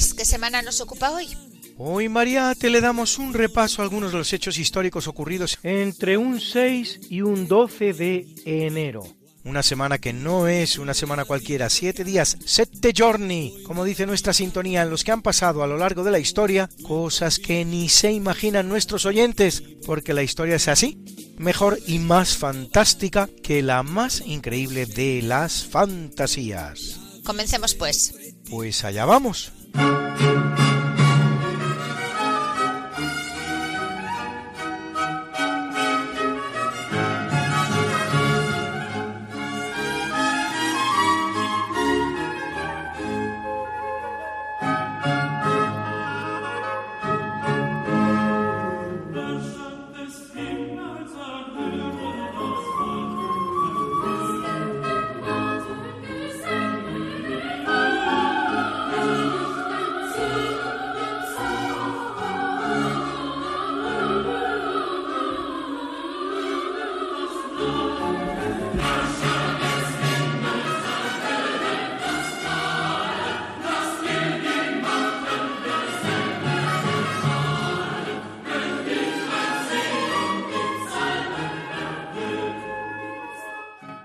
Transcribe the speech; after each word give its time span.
Luis, 0.00 0.14
¿qué 0.14 0.24
semana 0.24 0.62
nos 0.62 0.80
ocupa 0.80 1.10
hoy? 1.10 1.28
Hoy, 1.76 2.08
Mariate, 2.08 2.70
le 2.70 2.80
damos 2.80 3.18
un 3.18 3.34
repaso 3.34 3.82
a 3.82 3.84
algunos 3.84 4.12
de 4.12 4.16
los 4.16 4.32
hechos 4.32 4.56
históricos 4.56 5.06
ocurridos 5.06 5.58
entre 5.62 6.16
un 6.16 6.40
6 6.40 7.00
y 7.10 7.20
un 7.20 7.46
12 7.46 7.92
de 7.92 8.26
enero. 8.46 9.02
Una 9.44 9.62
semana 9.62 9.98
que 9.98 10.14
no 10.14 10.48
es 10.48 10.78
una 10.78 10.94
semana 10.94 11.26
cualquiera, 11.26 11.68
siete 11.68 12.02
días, 12.02 12.38
sette 12.46 12.94
giorni, 12.94 13.62
como 13.66 13.84
dice 13.84 14.06
nuestra 14.06 14.32
sintonía, 14.32 14.80
en 14.80 14.88
los 14.88 15.04
que 15.04 15.12
han 15.12 15.20
pasado 15.20 15.62
a 15.62 15.66
lo 15.66 15.76
largo 15.76 16.02
de 16.02 16.12
la 16.12 16.18
historia 16.18 16.70
cosas 16.82 17.38
que 17.38 17.66
ni 17.66 17.90
se 17.90 18.10
imaginan 18.10 18.70
nuestros 18.70 19.04
oyentes, 19.04 19.62
porque 19.84 20.14
la 20.14 20.22
historia 20.22 20.56
es 20.56 20.68
así, 20.68 21.04
mejor 21.36 21.78
y 21.86 21.98
más 21.98 22.38
fantástica 22.38 23.28
que 23.42 23.60
la 23.60 23.82
más 23.82 24.22
increíble 24.24 24.86
de 24.86 25.20
las 25.20 25.66
fantasías. 25.66 26.98
Comencemos 27.22 27.74
pues. 27.74 28.14
Pues 28.48 28.82
allá 28.84 29.04
vamos. 29.04 29.52
Thank 29.72 30.20
you. 30.20 30.29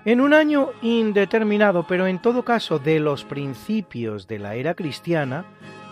En 0.06 0.20
un 0.20 0.34
año 0.34 0.68
indeterminado, 0.82 1.84
pero 1.88 2.06
en 2.06 2.20
todo 2.20 2.44
caso 2.44 2.78
de 2.78 3.00
los 3.00 3.24
principios 3.24 4.28
de 4.28 4.38
la 4.38 4.54
era 4.54 4.74
cristiana, 4.74 5.46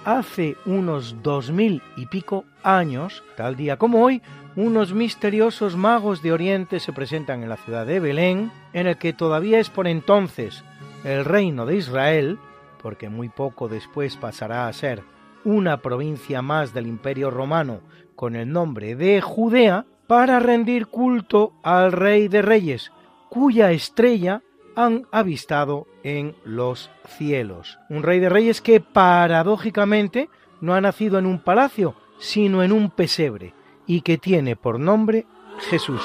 hace 0.04 0.56
unos 0.66 1.20
dos 1.20 1.50
mil 1.50 1.82
y 1.96 2.06
pico 2.06 2.44
años, 2.62 3.24
tal 3.36 3.56
día 3.56 3.76
como 3.76 4.04
hoy, 4.04 4.22
unos 4.54 4.94
misteriosos 4.94 5.76
magos 5.76 6.22
de 6.22 6.30
Oriente 6.30 6.78
se 6.78 6.92
presentan 6.92 7.42
en 7.42 7.48
la 7.48 7.56
ciudad 7.56 7.86
de 7.86 7.98
Belén, 7.98 8.52
en 8.72 8.86
el 8.86 8.98
que 8.98 9.14
todavía 9.14 9.58
es 9.58 9.68
por 9.68 9.88
entonces 9.88 10.62
el 11.02 11.24
reino 11.24 11.66
de 11.66 11.78
Israel, 11.78 12.38
porque 12.80 13.08
muy 13.08 13.30
poco 13.30 13.66
después 13.66 14.16
pasará 14.16 14.68
a 14.68 14.72
ser 14.72 15.02
una 15.42 15.78
provincia 15.78 16.40
más 16.40 16.72
del 16.72 16.86
Imperio 16.86 17.32
Romano 17.32 17.80
con 18.14 18.36
el 18.36 18.52
nombre 18.52 18.94
de 18.94 19.20
Judea, 19.20 19.86
para 20.06 20.38
rendir 20.38 20.86
culto 20.86 21.54
al 21.64 21.90
Rey 21.90 22.28
de 22.28 22.42
Reyes, 22.42 22.92
cuya 23.34 23.72
estrella 23.72 24.42
han 24.76 25.08
avistado 25.10 25.88
en 26.04 26.36
los 26.44 26.92
cielos. 27.18 27.80
Un 27.90 28.04
rey 28.04 28.20
de 28.20 28.28
reyes 28.28 28.60
que 28.60 28.78
paradójicamente 28.78 30.30
no 30.60 30.74
ha 30.74 30.80
nacido 30.80 31.18
en 31.18 31.26
un 31.26 31.40
palacio, 31.40 31.96
sino 32.18 32.62
en 32.62 32.70
un 32.70 32.90
pesebre, 32.90 33.52
y 33.88 34.02
que 34.02 34.18
tiene 34.18 34.54
por 34.54 34.78
nombre 34.78 35.26
Jesús. 35.68 36.00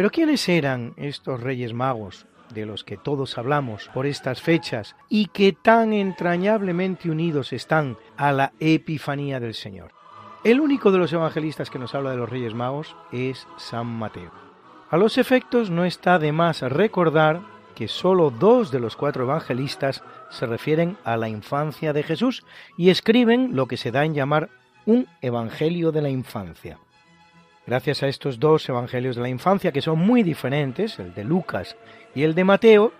Pero 0.00 0.08
¿quiénes 0.08 0.48
eran 0.48 0.94
estos 0.96 1.42
reyes 1.42 1.74
magos 1.74 2.24
de 2.54 2.64
los 2.64 2.84
que 2.84 2.96
todos 2.96 3.36
hablamos 3.36 3.90
por 3.92 4.06
estas 4.06 4.40
fechas 4.40 4.96
y 5.10 5.26
que 5.26 5.52
tan 5.52 5.92
entrañablemente 5.92 7.10
unidos 7.10 7.52
están 7.52 7.98
a 8.16 8.32
la 8.32 8.54
Epifanía 8.60 9.40
del 9.40 9.52
Señor? 9.52 9.92
El 10.42 10.60
único 10.60 10.90
de 10.90 10.96
los 10.96 11.12
evangelistas 11.12 11.68
que 11.68 11.78
nos 11.78 11.94
habla 11.94 12.12
de 12.12 12.16
los 12.16 12.30
reyes 12.30 12.54
magos 12.54 12.96
es 13.12 13.46
San 13.58 13.88
Mateo. 13.88 14.32
A 14.88 14.96
los 14.96 15.18
efectos 15.18 15.68
no 15.68 15.84
está 15.84 16.18
de 16.18 16.32
más 16.32 16.62
recordar 16.62 17.42
que 17.74 17.86
sólo 17.86 18.30
dos 18.30 18.70
de 18.70 18.80
los 18.80 18.96
cuatro 18.96 19.24
evangelistas 19.24 20.02
se 20.30 20.46
refieren 20.46 20.96
a 21.04 21.18
la 21.18 21.28
infancia 21.28 21.92
de 21.92 22.04
Jesús 22.04 22.42
y 22.78 22.88
escriben 22.88 23.54
lo 23.54 23.66
que 23.66 23.76
se 23.76 23.90
da 23.90 24.06
en 24.06 24.14
llamar 24.14 24.48
un 24.86 25.06
Evangelio 25.20 25.92
de 25.92 26.00
la 26.00 26.08
infancia. 26.08 26.78
Gracias 27.66 28.02
a 28.02 28.08
estos 28.08 28.40
dos 28.40 28.68
evangelios 28.68 29.16
de 29.16 29.22
la 29.22 29.28
infancia, 29.28 29.72
que 29.72 29.82
son 29.82 29.98
muy 29.98 30.22
diferentes, 30.22 30.98
el 30.98 31.14
de 31.14 31.24
Lucas 31.24 31.76
y 32.14 32.22
el 32.22 32.34
de 32.34 32.44
Mateo, 32.44 32.92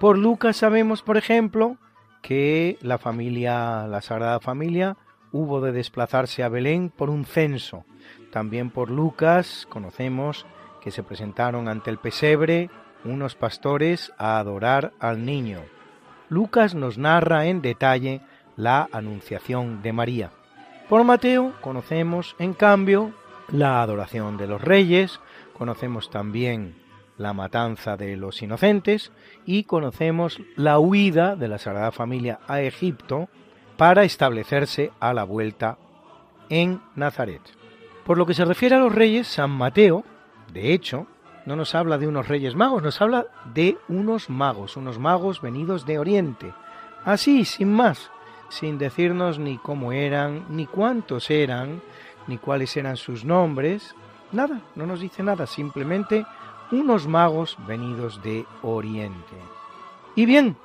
por 0.00 0.18
Lucas 0.18 0.56
sabemos, 0.56 1.02
por 1.02 1.16
ejemplo, 1.16 1.76
que 2.22 2.78
la 2.82 2.98
familia, 2.98 3.86
la 3.86 4.00
Sagrada 4.00 4.40
Familia, 4.40 4.96
hubo 5.32 5.60
de 5.60 5.72
desplazarse 5.72 6.42
a 6.42 6.48
Belén 6.48 6.90
por 6.90 7.10
un 7.10 7.24
censo. 7.24 7.84
También 8.30 8.70
por 8.70 8.90
Lucas 8.90 9.66
conocemos 9.68 10.46
que 10.80 10.90
se 10.90 11.02
presentaron 11.02 11.68
ante 11.68 11.90
el 11.90 11.98
pesebre 11.98 12.70
unos 13.04 13.34
pastores 13.34 14.12
a 14.18 14.38
adorar 14.38 14.92
al 15.00 15.24
niño. 15.24 15.60
Lucas 16.28 16.74
nos 16.74 16.98
narra 16.98 17.46
en 17.46 17.62
detalle 17.62 18.20
la 18.56 18.88
anunciación 18.92 19.82
de 19.82 19.92
María. 19.92 20.30
Por 20.88 21.04
Mateo 21.04 21.54
conocemos, 21.60 22.36
en 22.38 22.54
cambio, 22.54 23.12
la 23.48 23.82
adoración 23.82 24.36
de 24.36 24.46
los 24.46 24.60
reyes, 24.60 25.20
conocemos 25.56 26.10
también 26.10 26.76
la 27.16 27.32
matanza 27.32 27.96
de 27.96 28.16
los 28.16 28.40
inocentes 28.42 29.12
y 29.44 29.64
conocemos 29.64 30.40
la 30.56 30.78
huida 30.78 31.36
de 31.36 31.48
la 31.48 31.58
Sagrada 31.58 31.90
Familia 31.90 32.38
a 32.46 32.60
Egipto 32.60 33.28
para 33.76 34.04
establecerse 34.04 34.92
a 35.00 35.12
la 35.12 35.24
vuelta 35.24 35.78
en 36.48 36.80
Nazaret. 36.94 37.42
Por 38.04 38.18
lo 38.18 38.26
que 38.26 38.34
se 38.34 38.44
refiere 38.44 38.76
a 38.76 38.80
los 38.80 38.94
reyes, 38.94 39.26
San 39.26 39.50
Mateo, 39.50 40.04
de 40.52 40.72
hecho, 40.72 41.06
no 41.44 41.56
nos 41.56 41.74
habla 41.74 41.98
de 41.98 42.06
unos 42.06 42.28
reyes 42.28 42.54
magos, 42.54 42.82
nos 42.82 43.00
habla 43.00 43.26
de 43.52 43.78
unos 43.88 44.30
magos, 44.30 44.76
unos 44.76 44.98
magos 44.98 45.40
venidos 45.40 45.86
de 45.86 45.98
Oriente. 45.98 46.52
Así, 47.04 47.44
sin 47.44 47.72
más, 47.72 48.10
sin 48.48 48.78
decirnos 48.78 49.38
ni 49.38 49.58
cómo 49.58 49.92
eran, 49.92 50.46
ni 50.50 50.66
cuántos 50.66 51.30
eran, 51.30 51.82
ni 52.28 52.38
cuáles 52.38 52.76
eran 52.76 52.96
sus 52.96 53.24
nombres, 53.24 53.94
nada, 54.30 54.60
no 54.76 54.86
nos 54.86 55.00
dice 55.00 55.22
nada, 55.22 55.46
simplemente 55.46 56.24
unos 56.70 57.08
magos 57.08 57.56
venidos 57.66 58.22
de 58.22 58.46
Oriente. 58.62 59.36
Y 60.14 60.26
bien, 60.26 60.56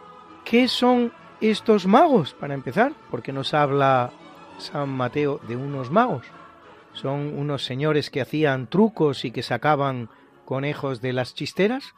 ¿qué 0.45 0.67
son 0.67 1.11
estos 1.41 1.87
magos, 1.87 2.33
para 2.33 2.53
empezar? 2.53 2.93
Porque 3.09 3.33
nos 3.33 3.53
habla 3.53 4.11
San 4.57 4.89
Mateo 4.89 5.39
de 5.47 5.55
unos 5.55 5.89
magos. 5.89 6.25
Son 6.93 7.37
unos 7.37 7.65
señores 7.65 8.09
que 8.09 8.21
hacían 8.21 8.67
trucos 8.67 9.25
y 9.25 9.31
que 9.31 9.41
sacaban 9.41 10.09
conejos 10.45 11.01
de 11.01 11.13
las 11.13 11.33
chisteras? 11.33 11.95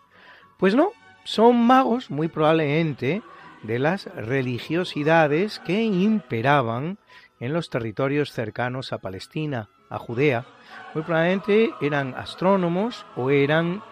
Pues 0.57 0.75
no, 0.75 0.91
son 1.23 1.65
magos 1.65 2.09
muy 2.09 2.27
probablemente 2.27 3.21
de 3.63 3.79
las 3.79 4.05
religiosidades 4.15 5.59
que 5.59 5.83
imperaban 5.83 6.97
en 7.39 7.53
los 7.53 7.69
territorios 7.69 8.31
cercanos 8.31 8.93
a 8.93 8.99
Palestina, 8.99 9.69
a 9.89 9.97
Judea. 9.97 10.45
Muy 10.93 11.03
probablemente 11.03 11.73
eran 11.81 12.13
astrónomos 12.15 13.05
o 13.15 13.29
eran, 13.29 13.83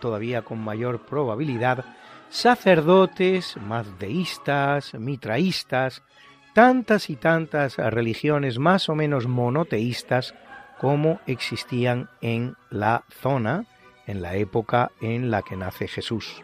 todavía 0.00 0.42
con 0.42 0.58
mayor 0.58 1.00
probabilidad, 1.06 1.84
sacerdotes, 2.30 3.56
mazdeístas, 3.56 4.94
mitraístas, 4.94 6.02
tantas 6.52 7.10
y 7.10 7.16
tantas 7.16 7.76
religiones 7.76 8.58
más 8.58 8.88
o 8.88 8.94
menos 8.94 9.26
monoteístas 9.26 10.34
como 10.78 11.20
existían 11.26 12.08
en 12.20 12.56
la 12.70 13.04
zona 13.08 13.66
en 14.08 14.22
la 14.22 14.36
época 14.36 14.90
en 15.00 15.30
la 15.30 15.42
que 15.42 15.56
nace 15.56 15.86
Jesús. 15.86 16.42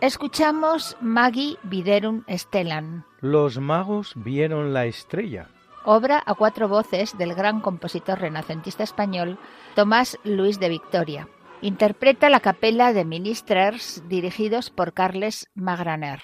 Escuchamos 0.00 0.96
Magi 1.00 1.58
Viderum 1.64 2.22
Stellan. 2.30 3.04
Los 3.20 3.58
magos 3.58 4.12
vieron 4.14 4.72
la 4.72 4.86
estrella. 4.86 5.48
Obra 5.90 6.22
a 6.26 6.34
cuatro 6.34 6.68
voces 6.68 7.16
del 7.16 7.34
gran 7.34 7.62
compositor 7.62 8.20
renacentista 8.20 8.82
español 8.82 9.38
Tomás 9.74 10.18
Luis 10.22 10.60
de 10.60 10.68
Victoria. 10.68 11.28
Interpreta 11.62 12.28
la 12.28 12.40
capela 12.40 12.92
de 12.92 13.06
Ministers 13.06 14.06
dirigidos 14.06 14.68
por 14.68 14.92
Carles 14.92 15.48
Magraner. 15.54 16.20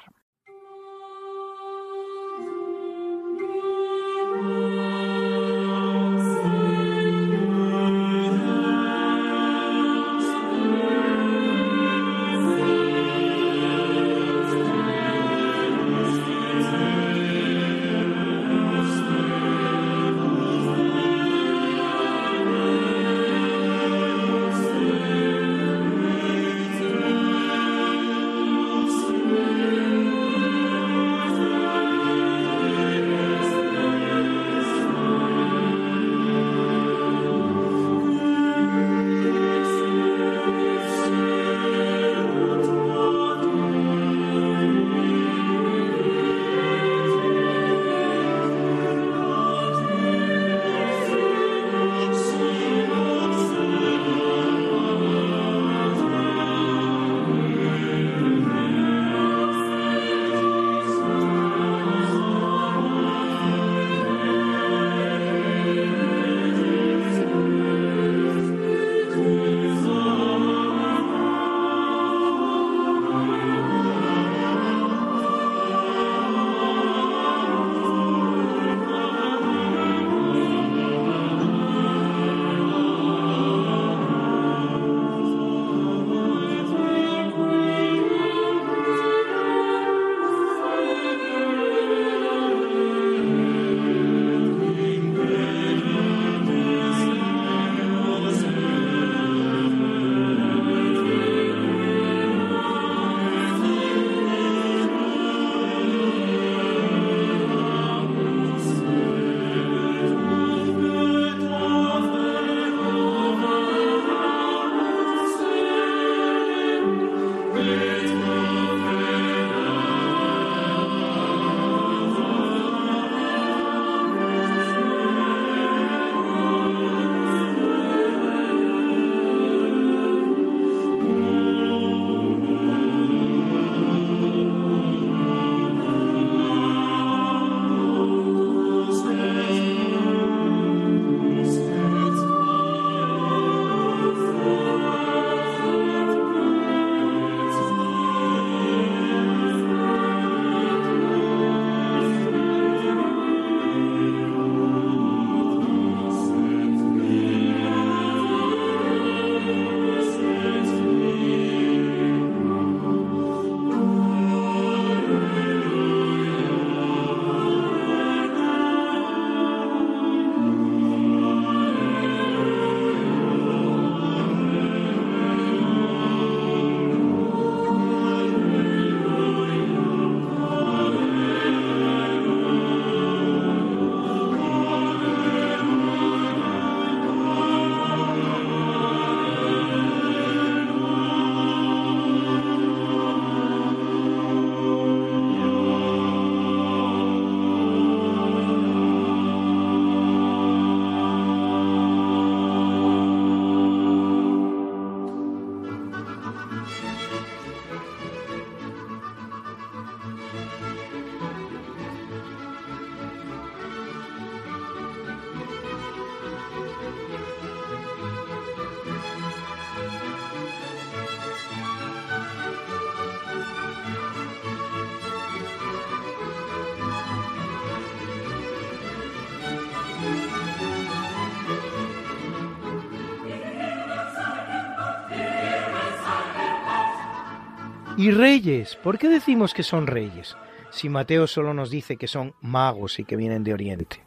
Y 238.05 238.11
reyes, 238.11 238.77
¿por 238.77 238.99
qué 238.99 239.09
decimos 239.09 239.55
que 239.55 239.63
son 239.63 239.87
reyes? 239.87 240.37
Si 240.69 240.91
Mateo 240.91 241.27
solo 241.27 241.55
nos 241.55 241.71
dice 241.71 241.97
que 241.97 242.07
son 242.07 242.35
magos 242.43 242.99
y 242.99 243.05
que 243.05 243.17
vienen 243.17 243.45
de 243.45 243.55
Oriente. 243.55 244.03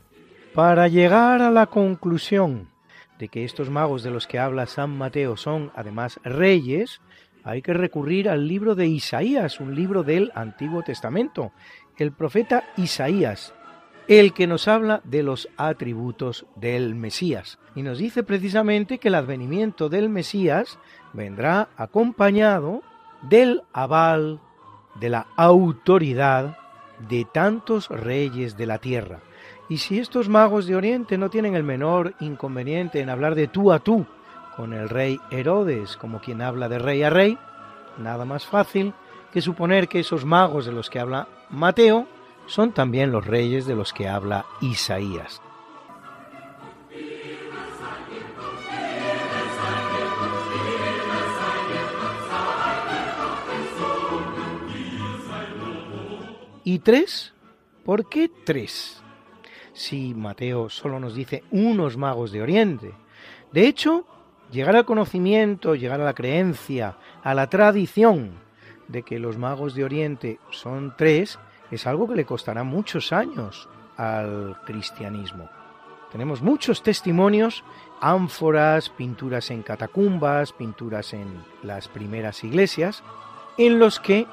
Para 0.53 0.87
llegar 0.87 1.41
a 1.41 1.49
la 1.49 1.65
conclusión 1.65 2.69
de 3.17 3.27
que 3.27 3.43
estos 3.43 3.71
magos 3.71 4.03
de 4.03 4.11
los 4.11 4.27
que 4.27 4.37
habla 4.37 4.67
San 4.67 4.95
Mateo 4.95 5.35
son 5.35 5.71
además 5.73 6.19
reyes, 6.23 7.01
hay 7.43 7.63
que 7.63 7.73
recurrir 7.73 8.29
al 8.29 8.47
libro 8.47 8.75
de 8.75 8.85
Isaías, 8.85 9.59
un 9.59 9.73
libro 9.73 10.03
del 10.03 10.31
Antiguo 10.35 10.83
Testamento, 10.83 11.51
el 11.97 12.11
profeta 12.11 12.65
Isaías, 12.77 13.55
el 14.07 14.31
que 14.33 14.45
nos 14.45 14.67
habla 14.67 15.01
de 15.05 15.23
los 15.23 15.49
atributos 15.57 16.45
del 16.55 16.93
Mesías. 16.93 17.57
Y 17.73 17.81
nos 17.81 17.97
dice 17.97 18.21
precisamente 18.21 18.99
que 18.99 19.07
el 19.07 19.15
advenimiento 19.15 19.89
del 19.89 20.07
Mesías 20.07 20.77
vendrá 21.13 21.69
acompañado 21.77 22.83
del 23.21 23.63
aval, 23.74 24.39
de 24.95 25.09
la 25.09 25.27
autoridad 25.36 26.57
de 27.09 27.25
tantos 27.25 27.89
reyes 27.89 28.57
de 28.57 28.65
la 28.65 28.79
tierra. 28.79 29.19
Y 29.69 29.77
si 29.77 30.00
estos 30.00 30.29
magos 30.29 30.65
de 30.65 30.75
Oriente 30.75 31.17
no 31.17 31.29
tienen 31.29 31.55
el 31.55 31.63
menor 31.63 32.13
inconveniente 32.19 33.01
en 33.01 33.09
hablar 33.09 33.36
de 33.36 33.47
tú 33.47 33.71
a 33.71 33.79
tú 33.79 34.05
con 34.55 34.74
el 34.74 34.89
rey 34.89 35.19
Herodes, 35.29 35.97
como 35.97 36.19
quien 36.19 36.41
habla 36.41 36.69
de 36.69 36.79
rey 36.79 37.03
a 37.03 37.09
rey, 37.09 37.38
nada 37.97 38.25
más 38.25 38.45
fácil 38.45 38.93
que 39.31 39.41
suponer 39.41 39.88
que 39.88 40.00
esos 40.00 40.25
magos 40.25 40.65
de 40.65 40.71
los 40.71 40.89
que 40.89 41.00
habla 41.00 41.27
Mateo 41.50 42.07
son 42.45 42.71
también 42.71 43.12
los 43.12 43.27
reyes 43.27 43.65
de 43.67 43.75
los 43.75 43.93
que 43.93 44.07
habla 44.07 44.45
Isaías. 44.62 45.41
¿Y 56.67 56.79
tres? 56.79 57.33
¿Por 57.86 58.09
qué 58.09 58.29
tres? 58.43 59.01
Si 59.71 60.13
Mateo 60.13 60.67
solo 60.67 61.00
nos 61.00 61.15
dice 61.15 61.45
unos 61.50 61.95
magos 61.95 62.33
de 62.33 62.41
Oriente. 62.41 62.93
De 63.53 63.69
hecho, 63.69 64.05
llegar 64.51 64.75
al 64.75 64.83
conocimiento, 64.83 65.75
llegar 65.75 66.01
a 66.01 66.03
la 66.03 66.13
creencia, 66.13 66.97
a 67.24 67.33
la 67.33 67.47
tradición 67.47 68.31
de 68.89 69.03
que 69.03 69.17
los 69.17 69.38
magos 69.38 69.75
de 69.75 69.86
Oriente 69.86 70.39
son 70.50 70.93
tres, 70.97 71.39
es 71.71 71.88
algo 71.88 72.05
que 72.05 72.15
le 72.15 72.25
costará 72.25 72.65
muchos 72.65 73.13
años 73.13 73.69
al 73.95 74.57
cristianismo. 74.65 75.50
Tenemos 76.12 76.41
muchos 76.41 76.83
testimonios, 76.83 77.63
ánforas, 78.01 78.89
pinturas 78.89 79.51
en 79.51 79.63
catacumbas, 79.63 80.51
pinturas 80.51 81.13
en 81.13 81.45
las 81.63 81.88
primeras 81.88 82.43
iglesias, 82.43 83.05
en 83.57 83.79
los 83.79 84.01
que 84.01 84.27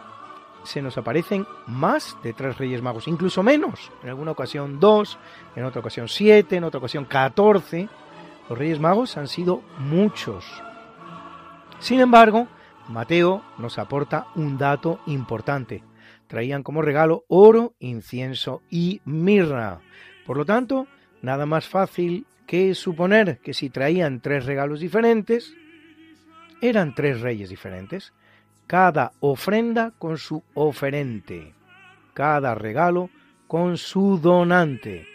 se 0.65 0.83
nos 0.83 0.99
aparecen 0.99 1.47
más 1.67 2.17
de 2.23 2.33
tres 2.33 2.59
Reyes 2.59 2.83
Magos, 2.83 3.09
incluso 3.09 3.43
menos. 3.43 3.93
En 4.03 4.09
alguna 4.09 4.33
ocasión 4.33 4.81
dos, 4.81 5.19
en 5.55 5.65
otra 5.65 5.81
ocasión 5.81 6.09
siete, 6.09 6.57
en 6.57 6.65
otra 6.65 6.79
ocasión 6.79 7.05
catorce. 7.05 7.89
Los 8.49 8.59
Reyes 8.59 8.81
Magos 8.81 9.17
han 9.17 9.29
sido 9.29 9.63
muchos. 9.79 10.45
Sin 11.79 12.01
embargo, 12.01 12.49
Mateo 12.89 13.43
nos 13.59 13.79
aporta 13.79 14.27
un 14.35 14.59
dato 14.59 15.01
importante. 15.07 15.83
Traían 16.27 16.63
como 16.63 16.83
regalo 16.83 17.25
oro, 17.29 17.75
incienso 17.79 18.63
y 18.71 19.01
mirra. 19.05 19.81
Por 20.27 20.37
lo 20.37 20.45
tanto, 20.45 20.87
nada 21.23 21.47
más 21.47 21.69
fácil 21.69 22.27
que 22.47 22.75
suponer 22.75 23.39
que 23.39 23.55
si 23.55 23.71
traían 23.71 24.21
tres 24.21 24.45
regalos 24.47 24.81
diferentes, 24.81 25.55
eran 26.61 26.95
tres 26.95 27.21
reyes 27.21 27.49
diferentes 27.49 28.13
cada 28.67 29.13
ofrenda 29.21 29.93
con 29.99 30.19
su 30.19 30.43
oferente, 30.55 31.55
cada 32.13 32.55
regalo 32.55 33.11
con 33.47 33.77
su 33.77 34.19
donante. 34.19 35.07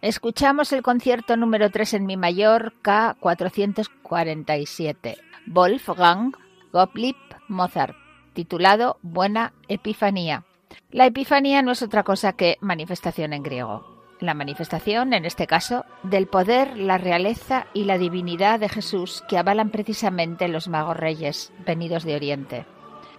Escuchamos 0.00 0.72
el 0.72 0.82
concierto 0.82 1.36
número 1.36 1.70
3 1.70 1.94
en 1.94 2.06
Mi 2.06 2.16
mayor 2.16 2.72
K447, 2.82 5.16
Wolfgang 5.46 6.32
Gottlieb 6.72 7.16
Mozart, 7.48 7.96
titulado 8.32 8.98
Buena 9.02 9.52
Epifanía. 9.66 10.44
La 10.90 11.06
Epifanía 11.06 11.62
no 11.62 11.72
es 11.72 11.82
otra 11.82 12.04
cosa 12.04 12.34
que 12.34 12.58
manifestación 12.60 13.32
en 13.32 13.42
griego 13.42 13.97
la 14.20 14.34
manifestación, 14.34 15.12
en 15.12 15.24
este 15.24 15.46
caso, 15.46 15.84
del 16.02 16.26
poder, 16.26 16.76
la 16.76 16.98
realeza 16.98 17.66
y 17.74 17.84
la 17.84 17.98
divinidad 17.98 18.60
de 18.60 18.68
Jesús 18.68 19.22
que 19.28 19.38
avalan 19.38 19.70
precisamente 19.70 20.48
los 20.48 20.68
magos 20.68 20.96
reyes 20.96 21.52
venidos 21.64 22.04
de 22.04 22.16
Oriente. 22.16 22.66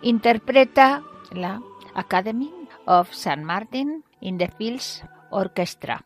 Interpreta 0.02 1.04
la 1.32 1.62
Academy 1.94 2.54
of 2.86 3.12
St. 3.12 3.44
Martin 3.44 4.04
in 4.22 4.38
the 4.38 4.48
Fields 4.48 5.04
Orchestra. 5.30 6.06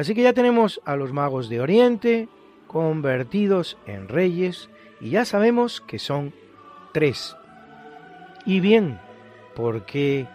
Así 0.00 0.14
que 0.14 0.22
ya 0.22 0.32
tenemos 0.32 0.80
a 0.86 0.96
los 0.96 1.12
magos 1.12 1.50
de 1.50 1.60
Oriente 1.60 2.26
convertidos 2.66 3.76
en 3.84 4.08
reyes 4.08 4.70
y 4.98 5.10
ya 5.10 5.26
sabemos 5.26 5.82
que 5.82 5.98
son 5.98 6.32
tres. 6.94 7.36
Y 8.46 8.60
bien, 8.60 8.98
¿por 9.54 9.84
qué 9.84 10.26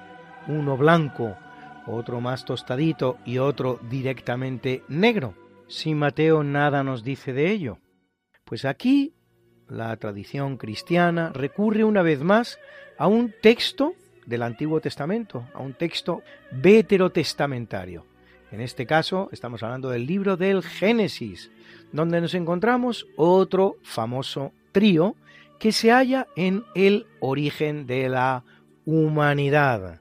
uno 0.47 0.77
blanco, 0.77 1.35
otro 1.87 2.21
más 2.21 2.45
tostadito 2.45 3.17
y 3.25 3.39
otro 3.39 3.79
directamente 3.89 4.83
negro? 4.87 5.33
Si 5.67 5.95
Mateo 5.95 6.43
nada 6.43 6.83
nos 6.83 7.03
dice 7.03 7.33
de 7.33 7.49
ello. 7.49 7.79
Pues 8.43 8.65
aquí 8.65 9.15
la 9.67 9.97
tradición 9.97 10.57
cristiana 10.57 11.31
recurre 11.33 11.83
una 11.83 12.03
vez 12.03 12.21
más 12.21 12.59
a 12.99 13.07
un 13.07 13.33
texto 13.41 13.95
del 14.27 14.43
Antiguo 14.43 14.79
Testamento, 14.79 15.47
a 15.55 15.59
un 15.63 15.73
texto 15.73 16.21
veterotestamentario. 16.51 18.05
En 18.55 18.61
este 18.61 18.85
caso 18.85 19.27
estamos 19.33 19.61
hablando 19.63 19.89
del 19.89 20.05
libro 20.05 20.37
del 20.37 20.63
Génesis, 20.63 21.51
donde 21.91 22.21
nos 22.21 22.33
encontramos 22.35 23.05
otro 23.17 23.75
famoso 23.83 24.53
trío 24.71 25.17
que 25.59 25.73
se 25.73 25.91
halla 25.91 26.27
en 26.37 26.63
el 26.73 27.05
origen 27.19 27.85
de 27.85 28.07
la 28.07 28.45
humanidad, 28.85 29.99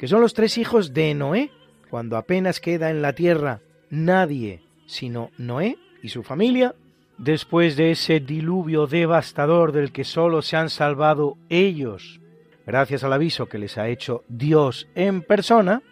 que 0.00 0.08
son 0.08 0.20
los 0.20 0.34
tres 0.34 0.58
hijos 0.58 0.92
de 0.92 1.14
Noé, 1.14 1.52
cuando 1.90 2.16
apenas 2.16 2.58
queda 2.58 2.90
en 2.90 3.02
la 3.02 3.12
tierra 3.12 3.60
nadie 3.88 4.64
sino 4.84 5.30
Noé 5.38 5.78
y 6.02 6.08
su 6.08 6.24
familia, 6.24 6.74
después 7.18 7.76
de 7.76 7.92
ese 7.92 8.18
diluvio 8.18 8.88
devastador 8.88 9.70
del 9.70 9.92
que 9.92 10.02
solo 10.02 10.42
se 10.42 10.56
han 10.56 10.70
salvado 10.70 11.36
ellos, 11.48 12.20
gracias 12.66 13.04
al 13.04 13.12
aviso 13.12 13.46
que 13.46 13.58
les 13.58 13.78
ha 13.78 13.86
hecho 13.86 14.24
Dios 14.26 14.88
en 14.96 15.22
persona, 15.22 15.82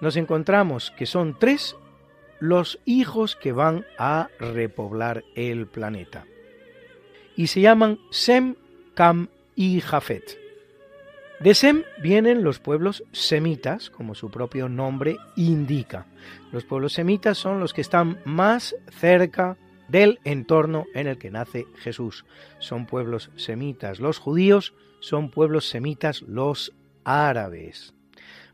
nos 0.00 0.16
encontramos 0.16 0.92
que 0.96 1.06
son 1.06 1.38
tres 1.38 1.76
los 2.38 2.78
hijos 2.84 3.36
que 3.36 3.52
van 3.52 3.86
a 3.98 4.28
repoblar 4.38 5.24
el 5.34 5.66
planeta. 5.66 6.26
Y 7.34 7.48
se 7.48 7.60
llaman 7.60 7.98
Sem, 8.10 8.56
Cam 8.94 9.28
y 9.54 9.80
Jafet. 9.80 10.38
De 11.40 11.54
Sem 11.54 11.84
vienen 12.02 12.42
los 12.42 12.60
pueblos 12.60 13.04
semitas, 13.12 13.90
como 13.90 14.14
su 14.14 14.30
propio 14.30 14.68
nombre 14.68 15.18
indica. 15.36 16.06
Los 16.50 16.64
pueblos 16.64 16.94
semitas 16.94 17.36
son 17.36 17.60
los 17.60 17.74
que 17.74 17.82
están 17.82 18.20
más 18.24 18.74
cerca 18.90 19.58
del 19.88 20.18
entorno 20.24 20.86
en 20.94 21.06
el 21.06 21.18
que 21.18 21.30
nace 21.30 21.66
Jesús. 21.78 22.24
Son 22.58 22.86
pueblos 22.86 23.30
semitas 23.36 24.00
los 24.00 24.18
judíos, 24.18 24.74
son 25.00 25.30
pueblos 25.30 25.68
semitas 25.68 26.22
los 26.22 26.72
árabes. 27.04 27.94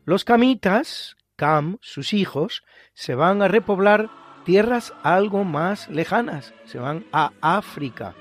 Los 0.05 0.25
camitas, 0.25 1.15
Cam, 1.35 1.77
sus 1.81 2.13
hijos, 2.13 2.63
se 2.93 3.15
van 3.15 3.41
a 3.41 3.47
repoblar 3.47 4.09
tierras 4.45 4.93
algo 5.03 5.43
más 5.43 5.89
lejanas, 5.89 6.53
se 6.65 6.79
van 6.79 7.05
a 7.11 7.31
África, 7.41 8.13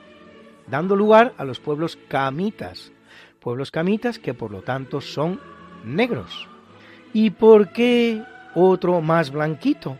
dando 0.67 0.97
lugar 0.97 1.35
a 1.37 1.45
los 1.45 1.61
pueblos 1.61 1.99
camitas, 2.09 2.93
pueblos 3.41 3.71
camitas 3.71 4.19
que 4.19 4.35
por 4.35 4.51
lo 4.51 4.63
tanto 4.63 5.01
son 5.01 5.41
negros. 5.85 6.49
¿Y 7.13 7.31
por 7.31 7.73
qué 7.73 8.23
otro 8.55 9.01
más 9.01 9.31
blanquito, 9.31 9.99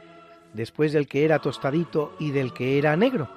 después 0.55 0.93
del 0.93 1.07
que 1.07 1.25
era 1.25 1.41
tostadito 1.41 2.15
y 2.19 2.31
del 2.31 2.53
que 2.53 2.79
era 2.79 2.97
negro? 2.97 3.29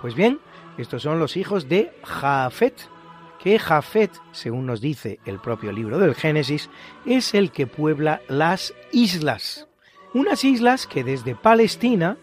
Pues 0.00 0.14
bien, 0.14 0.40
estos 0.76 1.02
son 1.02 1.18
los 1.18 1.36
hijos 1.36 1.68
de 1.68 1.92
Jafet, 2.04 2.88
que 3.42 3.58
Jafet, 3.58 4.12
según 4.30 4.66
nos 4.66 4.80
dice 4.80 5.18
el 5.26 5.40
propio 5.40 5.72
libro 5.72 5.98
del 5.98 6.14
Génesis, 6.14 6.70
es 7.04 7.34
el 7.34 7.50
que 7.50 7.66
puebla 7.66 8.22
las 8.28 8.72
islas. 8.92 9.66
Unas 10.14 10.44
islas 10.44 10.86
que 10.86 11.02
desde 11.02 11.34
Palestina 11.34 12.16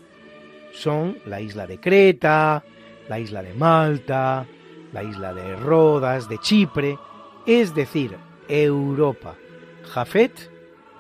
son 0.72 1.18
la 1.26 1.42
isla 1.42 1.68
de 1.68 1.80
Creta, 1.80 2.64
la 3.10 3.20
isla 3.20 3.44
de 3.44 3.54
Malta, 3.54 4.46
la 4.94 5.04
isla 5.04 5.34
de 5.34 5.58
Rodas, 5.58 6.30
de 6.30 6.38
Chipre, 6.38 6.98
es 7.46 7.76
decir, 7.76 8.16
Europa. 8.48 9.36
Jafet 9.84 10.50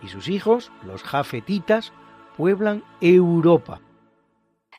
y 0.01 0.09
sus 0.09 0.27
hijos, 0.27 0.69
los 0.85 1.01
jafetitas, 1.01 1.93
pueblan 2.35 2.83
Europa. 2.99 3.79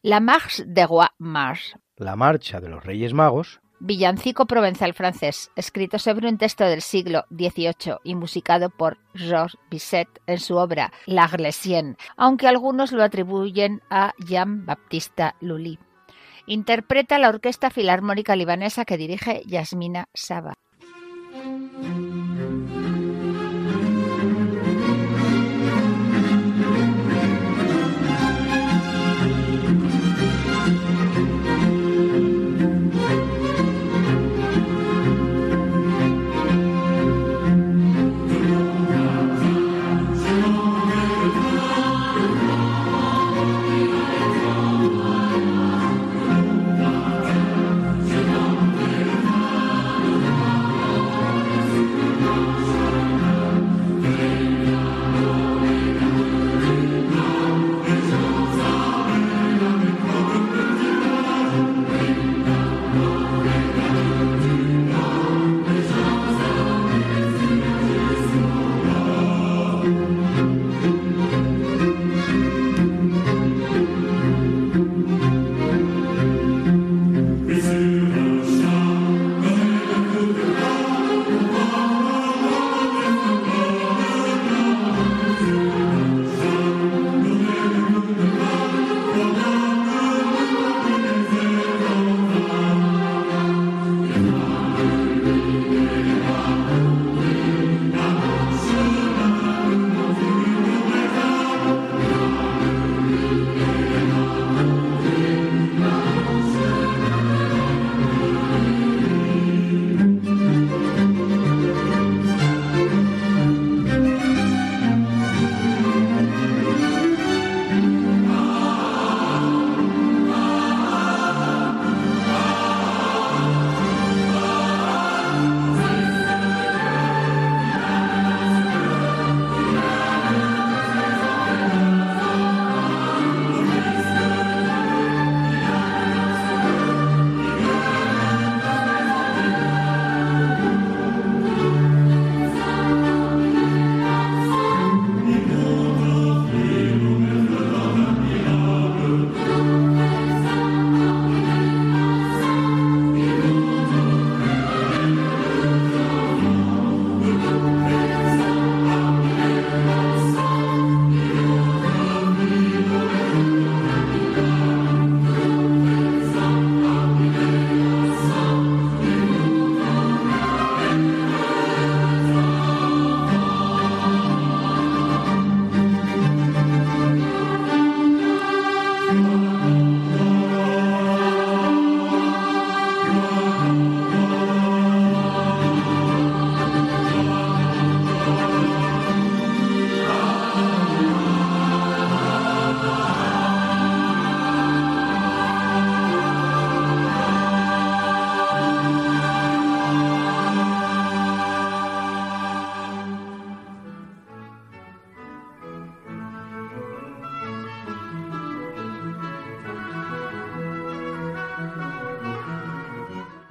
La 0.03 0.20
Marche 0.20 0.64
de 0.66 0.87
Roi 0.87 1.07
Mars. 1.18 1.76
La 1.96 2.16
marcha 2.16 2.61
de 2.61 2.68
los 2.68 2.85
Reyes 2.85 3.14
Magos 3.14 3.60
Villancico 3.83 4.45
provenzal 4.45 4.93
francés, 4.93 5.51
escrito 5.57 5.99
sobre 5.99 6.29
un 6.29 6.37
texto 6.37 6.64
del 6.64 6.83
siglo 6.83 7.25
XVIII 7.31 7.97
y 8.05 8.14
musicado 8.14 8.69
por 8.69 8.99
Georges 9.14 9.59
Bizet 9.71 10.21
en 10.27 10.38
su 10.38 10.57
obra 10.57 10.93
La 11.07 11.27
Glesienne, 11.27 11.97
aunque 12.19 12.47
algunos 12.47 12.93
lo 12.93 13.03
atribuyen 13.03 13.81
a 13.88 14.12
Jean-Baptiste 14.19 15.33
Lully. 15.40 15.79
Interpreta 16.45 17.19
la 17.19 17.31
Orquesta 17.31 17.71
Filarmónica 17.71 18.37
Libanesa 18.37 18.85
que 18.85 18.99
dirige 18.99 19.43
Yasmina 19.47 20.11
Saba. 20.12 20.59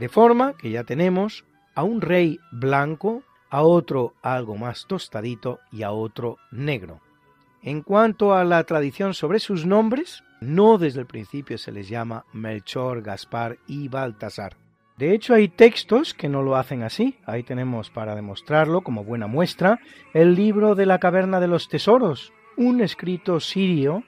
Forma 0.10 0.54
que 0.58 0.72
ya 0.72 0.84
tenemos 0.84 1.46
a 1.76 1.84
un 1.84 2.02
rey 2.02 2.40
blanco, 2.52 3.24
a 3.50 3.62
otro 3.62 4.14
algo 4.22 4.58
más 4.58 4.86
tostadito 4.88 5.60
y 5.72 5.84
a 5.84 5.92
otro 5.92 6.38
negro. 6.52 7.00
En 7.62 7.82
cuanto 7.82 8.34
a 8.34 8.44
la 8.44 8.64
tradición 8.64 9.14
sobre 9.14 9.40
sus 9.40 9.66
nombres, 9.66 10.24
no 10.42 10.78
desde 10.78 11.02
el 11.02 11.06
principio 11.06 11.58
se 11.58 11.72
les 11.72 11.90
llama 11.90 12.26
Melchor, 12.34 13.02
Gaspar 13.02 13.58
y 13.68 13.88
Baltasar. 13.88 14.56
De 14.98 15.14
hecho, 15.14 15.34
hay 15.34 15.48
textos 15.48 16.14
que 16.14 16.28
no 16.28 16.42
lo 16.42 16.58
hacen 16.58 16.84
así. 16.84 17.18
Ahí 17.26 17.44
tenemos 17.44 17.90
para 17.90 18.16
demostrarlo 18.16 18.82
como 18.82 19.04
buena 19.04 19.28
muestra 19.28 19.80
el 20.14 20.36
libro 20.36 20.76
de 20.76 20.86
la 20.86 21.00
caverna 21.00 21.40
de 21.40 21.48
los 21.48 21.70
tesoros, 21.70 22.34
un 22.58 22.82
escrito 22.82 23.40
sirio 23.40 24.04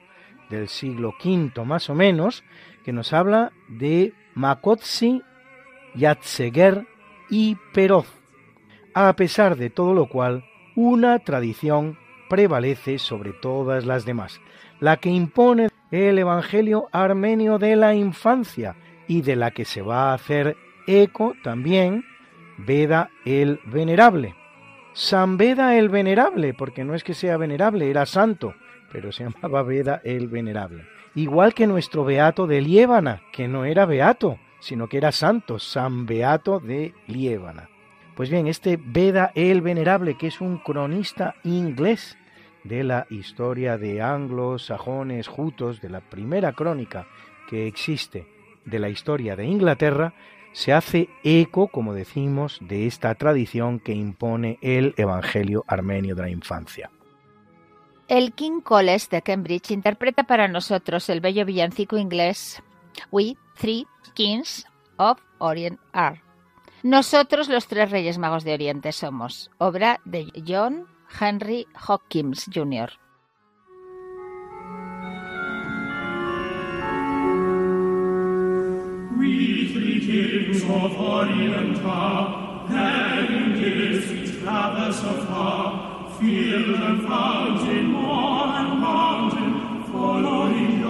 del 0.50 0.68
siglo 0.68 1.14
V 1.24 1.64
más 1.64 1.88
o 1.88 1.94
menos, 1.94 2.44
que 2.84 2.92
nos 2.92 3.12
habla 3.14 3.52
de 3.68 4.12
Makotsi, 4.34 5.22
Yatseger 5.94 6.86
y 7.30 7.56
Peroz. 7.72 8.06
A 8.94 9.14
pesar 9.14 9.56
de 9.56 9.70
todo 9.70 9.94
lo 9.94 10.06
cual, 10.06 10.44
una 10.76 11.18
tradición 11.18 11.98
prevalece 12.28 12.98
sobre 12.98 13.32
todas 13.32 13.84
las 13.84 14.04
demás, 14.04 14.40
la 14.80 14.96
que 14.96 15.10
impone 15.10 15.68
el 15.90 16.18
Evangelio 16.18 16.88
armenio 16.92 17.58
de 17.58 17.76
la 17.76 17.94
infancia 17.94 18.76
y 19.06 19.22
de 19.22 19.36
la 19.36 19.50
que 19.50 19.64
se 19.64 19.82
va 19.82 20.10
a 20.10 20.14
hacer 20.14 20.56
eco 20.86 21.34
también 21.42 22.04
Veda 22.58 23.10
el 23.24 23.60
Venerable. 23.64 24.34
San 24.92 25.36
Veda 25.36 25.76
el 25.76 25.88
Venerable, 25.88 26.54
porque 26.54 26.84
no 26.84 26.94
es 26.94 27.02
que 27.02 27.14
sea 27.14 27.36
venerable, 27.36 27.90
era 27.90 28.06
santo, 28.06 28.54
pero 28.90 29.10
se 29.12 29.24
llamaba 29.30 29.62
Veda 29.62 30.00
el 30.04 30.28
Venerable. 30.28 30.86
Igual 31.14 31.54
que 31.54 31.66
nuestro 31.66 32.04
Beato 32.04 32.46
de 32.46 32.60
Liébana, 32.60 33.22
que 33.32 33.48
no 33.48 33.64
era 33.64 33.84
Beato, 33.84 34.38
sino 34.62 34.88
que 34.88 34.96
era 34.96 35.10
santo, 35.10 35.58
San 35.58 36.06
Beato 36.06 36.60
de 36.60 36.94
Liébana. 37.08 37.68
Pues 38.14 38.30
bien, 38.30 38.46
este 38.46 38.78
Veda 38.80 39.32
el 39.34 39.60
Venerable, 39.60 40.16
que 40.16 40.28
es 40.28 40.40
un 40.40 40.58
cronista 40.58 41.34
inglés 41.42 42.16
de 42.62 42.84
la 42.84 43.06
historia 43.10 43.76
de 43.76 44.00
anglos, 44.00 44.66
sajones, 44.66 45.26
jutos, 45.26 45.80
de 45.80 45.90
la 45.90 46.00
primera 46.00 46.52
crónica 46.52 47.08
que 47.48 47.66
existe 47.66 48.28
de 48.64 48.78
la 48.78 48.88
historia 48.88 49.34
de 49.34 49.46
Inglaterra, 49.46 50.14
se 50.52 50.72
hace 50.72 51.08
eco, 51.24 51.66
como 51.66 51.92
decimos, 51.92 52.58
de 52.60 52.86
esta 52.86 53.12
tradición 53.16 53.80
que 53.80 53.94
impone 53.94 54.58
el 54.62 54.94
Evangelio 54.96 55.64
armenio 55.66 56.14
de 56.14 56.22
la 56.22 56.30
infancia. 56.30 56.90
El 58.06 58.32
King 58.32 58.60
College 58.60 59.08
de 59.10 59.22
Cambridge 59.22 59.72
interpreta 59.72 60.22
para 60.22 60.46
nosotros 60.46 61.08
el 61.08 61.20
bello 61.20 61.44
villancico 61.44 61.98
inglés 61.98 62.62
We 63.10 63.36
Three 63.62 63.86
Kings 64.14 64.66
of 64.98 65.18
Orient 65.38 65.78
Are. 65.92 66.20
Nosotros 66.82 67.48
los 67.48 67.68
tres 67.68 67.92
Reyes 67.92 68.18
Magos 68.18 68.42
de 68.42 68.54
Oriente 68.54 68.90
somos, 68.90 69.52
obra 69.58 70.00
de 70.04 70.32
John 70.44 70.88
Henry 71.20 71.68
Hopkins 71.86 72.46
Jr. 72.52 72.90
We 79.16 79.70
three 79.72 80.00
kings 80.00 80.64
of 80.64 80.98
Orient 80.98 81.78
are, 81.86 82.66
having 82.66 83.60
gifts 83.60 84.10
which 84.10 84.42
traverse 84.42 85.04
afar, 85.04 86.10
field 86.18 86.80
and 86.82 87.06
fountain, 87.06 87.92
moor 87.92 88.44
and 88.58 88.80
mountain, 88.80 89.84
following 89.84 90.81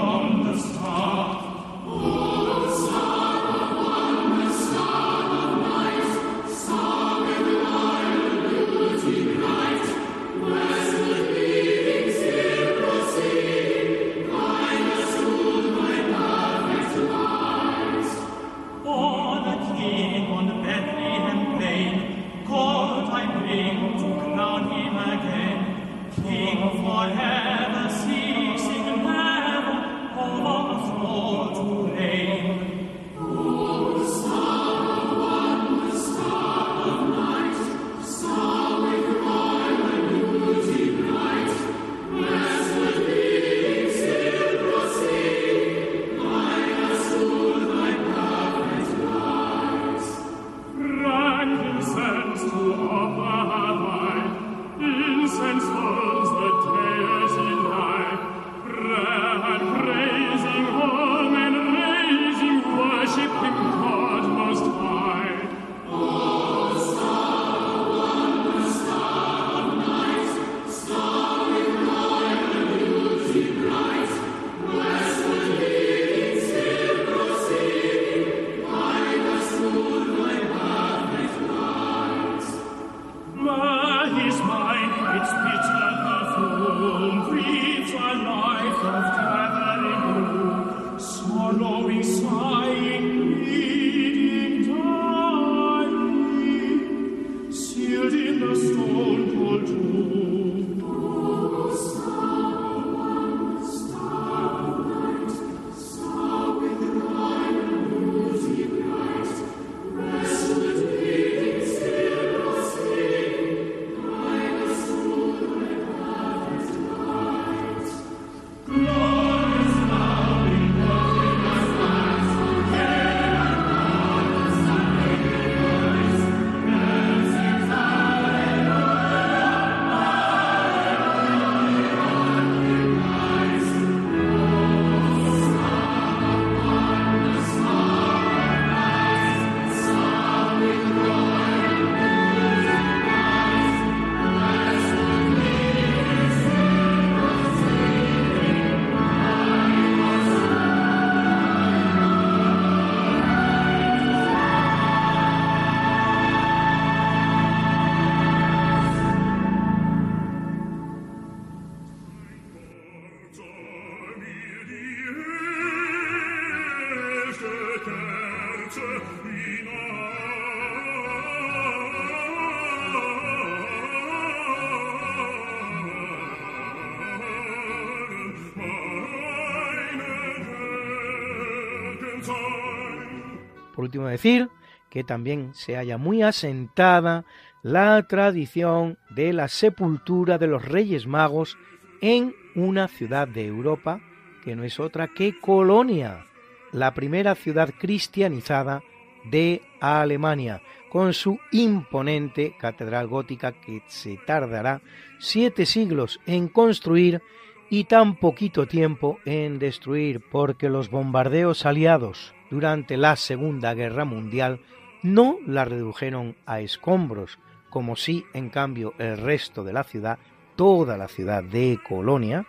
decir 183.92 184.48
que 184.90 185.04
también 185.04 185.54
se 185.54 185.76
halla 185.76 185.98
muy 185.98 186.22
asentada 186.22 187.24
la 187.62 188.02
tradición 188.08 188.98
de 189.10 189.32
la 189.32 189.48
sepultura 189.48 190.38
de 190.38 190.46
los 190.48 190.64
Reyes 190.64 191.06
Magos 191.06 191.56
en 192.00 192.34
una 192.54 192.88
ciudad 192.88 193.28
de 193.28 193.46
Europa 193.46 194.00
que 194.42 194.56
no 194.56 194.64
es 194.64 194.80
otra 194.80 195.08
que 195.08 195.38
Colonia, 195.38 196.26
la 196.72 196.92
primera 196.92 197.34
ciudad 197.34 197.72
cristianizada 197.78 198.82
de 199.30 199.62
Alemania, 199.80 200.60
con 200.90 201.14
su 201.14 201.38
imponente 201.52 202.54
catedral 202.58 203.06
gótica 203.06 203.52
que 203.52 203.82
se 203.86 204.18
tardará 204.26 204.82
siete 205.18 205.64
siglos 205.64 206.20
en 206.26 206.48
construir 206.48 207.22
y 207.70 207.84
tan 207.84 208.16
poquito 208.16 208.66
tiempo 208.66 209.18
en 209.24 209.58
destruir, 209.58 210.20
porque 210.30 210.68
los 210.68 210.90
bombardeos 210.90 211.64
aliados 211.64 212.34
durante 212.52 212.98
la 212.98 213.16
Segunda 213.16 213.72
Guerra 213.72 214.04
Mundial 214.04 214.60
no 215.02 215.38
la 215.46 215.64
redujeron 215.64 216.36
a 216.44 216.60
escombros, 216.60 217.38
como 217.70 217.96
si 217.96 218.26
en 218.34 218.50
cambio 218.50 218.92
el 218.98 219.16
resto 219.16 219.64
de 219.64 219.72
la 219.72 219.84
ciudad, 219.84 220.18
toda 220.54 220.98
la 220.98 221.08
ciudad 221.08 221.42
de 221.42 221.80
Colonia, 221.88 222.46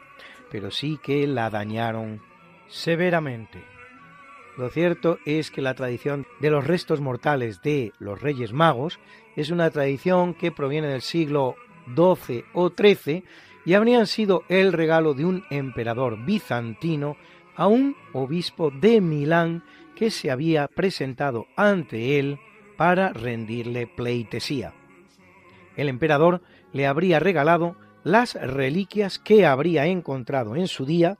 pero 0.51 0.71
sí 0.71 0.99
que 1.01 1.25
la 1.25 1.49
dañaron 1.49 2.21
severamente. 2.67 3.63
Lo 4.57 4.69
cierto 4.69 5.19
es 5.25 5.51
que 5.51 5.61
la 5.61 5.73
tradición 5.73 6.27
de 6.41 6.51
los 6.51 6.67
restos 6.67 6.99
mortales 6.99 7.61
de 7.61 7.93
los 7.97 8.21
Reyes 8.21 8.51
Magos 8.51 8.99
es 9.37 9.51
una 9.51 9.71
tradición 9.71 10.33
que 10.33 10.51
proviene 10.51 10.89
del 10.89 11.01
siglo 11.01 11.55
XII 11.95 12.43
o 12.51 12.73
XIII 12.77 13.23
y 13.63 13.73
habrían 13.73 14.05
sido 14.05 14.43
el 14.49 14.73
regalo 14.73 15.13
de 15.13 15.23
un 15.23 15.45
emperador 15.49 16.25
bizantino 16.25 17.15
a 17.55 17.67
un 17.67 17.95
obispo 18.11 18.69
de 18.69 18.99
Milán 18.99 19.63
que 19.95 20.11
se 20.11 20.31
había 20.31 20.67
presentado 20.67 21.47
ante 21.55 22.19
él 22.19 22.39
para 22.77 23.09
rendirle 23.09 23.87
pleitesía. 23.87 24.73
El 25.75 25.89
emperador 25.89 26.41
le 26.71 26.87
habría 26.87 27.19
regalado 27.19 27.75
las 28.03 28.35
reliquias 28.35 29.19
que 29.19 29.45
habría 29.45 29.85
encontrado 29.85 30.55
en 30.55 30.67
su 30.67 30.85
día, 30.85 31.17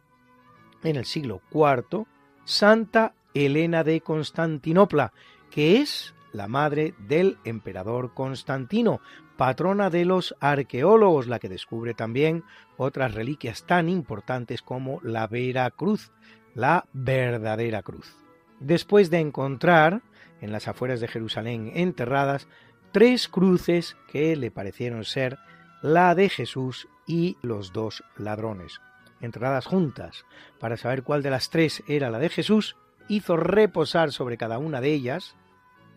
en 0.83 0.97
el 0.97 1.05
siglo 1.05 1.41
IV, 1.51 2.05
Santa 2.43 3.13
Elena 3.33 3.83
de 3.83 4.01
Constantinopla, 4.01 5.13
que 5.49 5.77
es 5.77 6.13
la 6.33 6.47
madre 6.47 6.93
del 7.07 7.37
emperador 7.45 8.13
Constantino, 8.13 8.99
patrona 9.37 9.89
de 9.89 10.05
los 10.05 10.35
arqueólogos, 10.39 11.27
la 11.27 11.39
que 11.39 11.49
descubre 11.49 11.93
también 11.93 12.43
otras 12.77 13.13
reliquias 13.13 13.65
tan 13.65 13.87
importantes 13.87 14.61
como 14.61 14.99
la 15.03 15.27
Vera 15.27 15.69
Cruz, 15.71 16.11
la 16.55 16.85
verdadera 16.93 17.81
cruz. 17.81 18.22
Después 18.63 19.09
de 19.09 19.19
encontrar 19.19 20.01
en 20.39 20.53
las 20.53 20.69
afueras 20.69 21.01
de 21.01 21.09
Jerusalén 21.09 21.71
enterradas 21.75 22.47
tres 22.93 23.27
cruces 23.27 23.97
que 24.07 24.37
le 24.37 24.51
parecieron 24.51 25.03
ser 25.03 25.37
la 25.81 26.15
de 26.15 26.29
Jesús 26.29 26.87
y 27.05 27.35
los 27.41 27.73
dos 27.73 28.05
ladrones. 28.17 28.79
Enterradas 29.19 29.65
juntas, 29.65 30.25
para 30.59 30.77
saber 30.77 31.03
cuál 31.03 31.23
de 31.23 31.29
las 31.29 31.49
tres 31.49 31.83
era 31.87 32.09
la 32.09 32.19
de 32.19 32.29
Jesús, 32.29 32.77
hizo 33.09 33.35
reposar 33.35 34.13
sobre 34.13 34.37
cada 34.37 34.59
una 34.59 34.79
de 34.79 34.93
ellas 34.93 35.35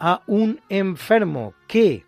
a 0.00 0.22
un 0.26 0.61
enfermo 0.68 1.55
que, 1.68 2.05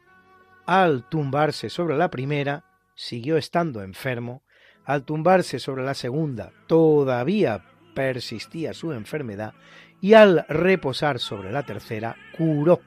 al 0.67 1.09
tumbarse 1.09 1.71
sobre 1.71 1.97
la 1.97 2.11
primera, 2.11 2.65
siguió 2.97 3.37
estando 3.37 3.83
enfermo, 3.83 4.43
al 4.85 5.05
tumbarse 5.05 5.61
sobre 5.61 5.85
la 5.85 5.95
segunda, 5.95 6.51
todavía 6.67 7.65
persistía 7.95 8.75
su 8.75 8.93
enfermedad, 8.93 9.55
y 10.01 10.15
al 10.15 10.45
reposar 10.49 11.19
sobre 11.19 11.53
la 11.53 11.65
tercera, 11.65 12.17
curó, 12.37 12.81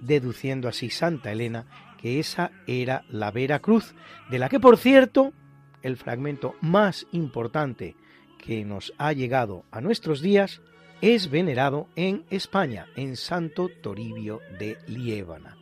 deduciendo 0.00 0.68
así 0.68 0.90
Santa 0.90 1.32
Elena 1.32 1.66
que 2.00 2.20
esa 2.20 2.50
era 2.66 3.04
la 3.08 3.30
Vera 3.30 3.60
Cruz, 3.60 3.94
de 4.30 4.38
la 4.38 4.48
que, 4.48 4.60
por 4.60 4.76
cierto, 4.76 5.32
el 5.82 5.96
fragmento 5.96 6.54
más 6.60 7.06
importante 7.12 7.96
que 8.38 8.64
nos 8.64 8.92
ha 8.98 9.12
llegado 9.12 9.64
a 9.70 9.80
nuestros 9.80 10.20
días 10.20 10.60
es 11.00 11.30
venerado 11.30 11.88
en 11.96 12.24
España, 12.30 12.86
en 12.96 13.16
Santo 13.16 13.70
Toribio 13.82 14.40
de 14.58 14.78
Liébana. 14.86 15.56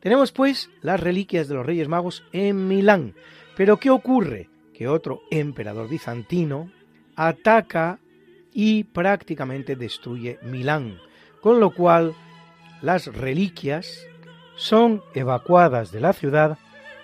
Tenemos 0.00 0.32
pues 0.32 0.70
las 0.80 1.00
reliquias 1.00 1.48
de 1.48 1.54
los 1.54 1.66
Reyes 1.66 1.88
Magos 1.88 2.24
en 2.32 2.68
Milán. 2.68 3.14
Pero 3.56 3.78
¿qué 3.78 3.90
ocurre? 3.90 4.48
Que 4.72 4.88
otro 4.88 5.22
emperador 5.30 5.88
bizantino 5.88 6.70
ataca 7.16 7.98
y 8.52 8.84
prácticamente 8.84 9.76
destruye 9.76 10.38
Milán, 10.42 10.98
con 11.40 11.60
lo 11.60 11.70
cual 11.70 12.14
las 12.82 13.06
reliquias 13.06 14.06
son 14.56 15.02
evacuadas 15.14 15.92
de 15.92 16.00
la 16.00 16.12
ciudad 16.12 16.58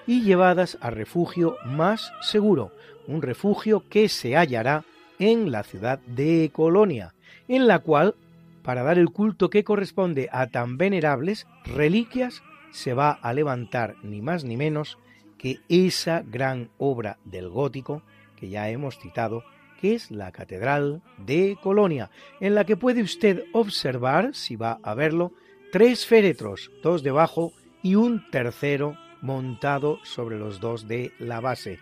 y 0.07 0.23
llevadas 0.23 0.77
a 0.81 0.91
refugio 0.91 1.57
más 1.65 2.13
seguro, 2.21 2.73
un 3.07 3.23
refugio 3.23 3.85
que 3.89 4.09
se 4.09 4.37
hallará 4.37 4.85
en 5.19 5.53
la 5.53 5.63
ciudad 5.63 6.01
de 6.01 6.51
Colonia, 6.53 7.15
en 7.49 7.67
la 7.67 7.79
cual, 7.79 8.15
para 8.63 8.83
dar 8.83 8.99
el 8.99 9.11
culto 9.11 9.51
que 9.51 9.65
corresponde 9.65 10.29
a 10.33 10.49
tan 10.49 10.77
venerables 10.77 11.47
reliquias, 11.65 12.43
se 12.73 12.93
va 12.93 13.13
a 13.13 13.33
levantar 13.33 13.95
ni 14.03 14.21
más 14.21 14.45
ni 14.45 14.57
menos 14.57 14.99
que 15.39 15.61
esa 15.69 16.23
gran 16.27 16.71
obra 16.79 17.19
del 17.25 17.49
gótico 17.49 18.03
que 18.37 18.49
ya 18.49 18.69
hemos 18.71 18.99
citado, 18.99 19.45
que 19.85 19.97
es 19.97 20.11
la 20.11 20.33
Catedral 20.33 21.03
de 21.19 21.59
Colonia, 21.63 22.11
en 22.41 22.55
la 22.55 22.65
que 22.65 22.75
puede 22.75 23.03
usted 23.03 23.45
observar, 23.53 24.35
si 24.35 24.57
va 24.57 24.79
a 24.83 24.95
verlo, 24.95 25.33
tres 25.73 26.07
féretros, 26.07 26.71
dos 26.83 27.03
debajo 27.03 27.53
y 27.83 27.95
un 27.95 28.31
tercero 28.31 28.97
montado 29.21 29.99
sobre 30.03 30.39
los 30.39 30.59
dos 30.59 30.89
de 30.89 31.13
la 31.19 31.41
base, 31.41 31.81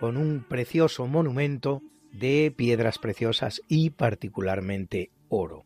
con 0.00 0.16
un 0.16 0.42
precioso 0.42 1.06
monumento 1.06 1.80
de 2.10 2.52
piedras 2.56 2.98
preciosas 2.98 3.62
y 3.68 3.90
particularmente 3.90 5.12
oro. 5.28 5.64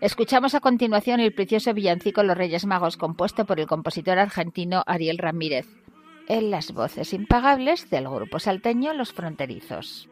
Escuchamos 0.00 0.56
a 0.56 0.60
continuación 0.60 1.20
el 1.20 1.32
precioso 1.32 1.72
villancico 1.72 2.24
Los 2.24 2.36
Reyes 2.36 2.66
Magos, 2.66 2.96
compuesto 2.96 3.46
por 3.46 3.60
el 3.60 3.68
compositor 3.68 4.18
argentino 4.18 4.82
Ariel 4.88 5.18
Ramírez, 5.18 5.68
en 6.26 6.50
las 6.50 6.72
voces 6.72 7.12
impagables 7.12 7.90
del 7.90 8.08
grupo 8.08 8.40
salteño 8.40 8.92
Los 8.92 9.12
Fronterizos. 9.12 10.08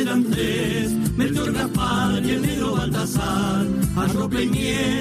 Eran 0.00 0.24
tres, 0.24 0.92
Melchor 1.16 1.52
Gaspar 1.52 2.24
y 2.24 2.30
el 2.30 2.42
negro 2.42 2.72
Baltasar, 2.72 3.66
arrope 3.96 4.42
y 4.42 4.46
miel 4.46 4.97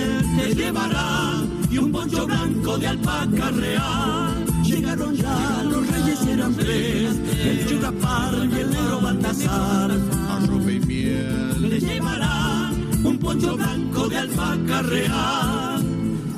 te 0.67 0.73
llevarán 0.73 1.49
y 1.71 1.77
un 1.77 1.91
poncho 1.91 2.25
blanco 2.25 2.77
de 2.77 2.87
alpaca 2.87 3.51
real. 3.51 4.45
Llegaron 4.63 5.15
ya 5.15 5.63
los 5.63 5.87
reyes 5.87 6.27
eran 6.27 6.55
tres, 6.55 7.15
Melchor 7.15 7.79
Gaspar 7.79 8.33
y 8.35 8.59
el 8.59 8.69
negro 8.69 9.01
Baltasar, 9.01 9.91
arrope 10.29 10.73
y 10.73 10.79
miel 10.81 11.69
te 11.69 11.79
llevarán 11.79 13.05
un 13.05 13.17
poncho 13.17 13.55
blanco 13.55 14.09
de 14.09 14.17
alpaca 14.17 14.81
real. 14.81 15.85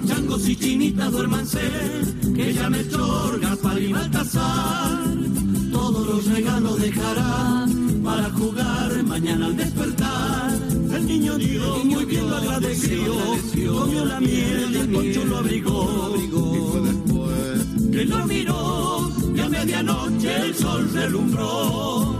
Changos 0.07 0.47
y 0.47 0.55
chinitas 0.55 1.11
duérmanse, 1.11 1.71
que 2.35 2.53
ya 2.53 2.69
Melchor, 2.69 3.39
Gaspar 3.39 3.81
y 3.81 3.93
Baltasar 3.93 4.99
todos 5.71 6.07
los 6.07 6.25
regalos 6.25 6.79
dejará 6.79 7.65
para 8.03 8.29
jugar 8.31 9.03
mañana 9.03 9.47
al 9.47 9.57
despertar. 9.57 10.48
El 10.99 11.07
niño 11.07 11.37
Dios 11.37 11.85
muy 11.85 12.03
bien 12.03 12.29
lo 12.29 12.35
agradeció, 12.35 13.15
comió 13.71 14.03
la 14.03 14.19
miel 14.19 14.69
y 14.69 14.77
el 14.79 14.89
poncho 14.89 15.23
lo 15.23 15.37
abrigó. 15.37 16.13
Que 17.89 18.05
lo 18.05 18.27
miró 18.27 19.09
y 19.33 19.39
a 19.39 19.47
medianoche 19.47 20.35
el 20.35 20.55
sol 20.55 20.89
relumbró. 20.93 22.18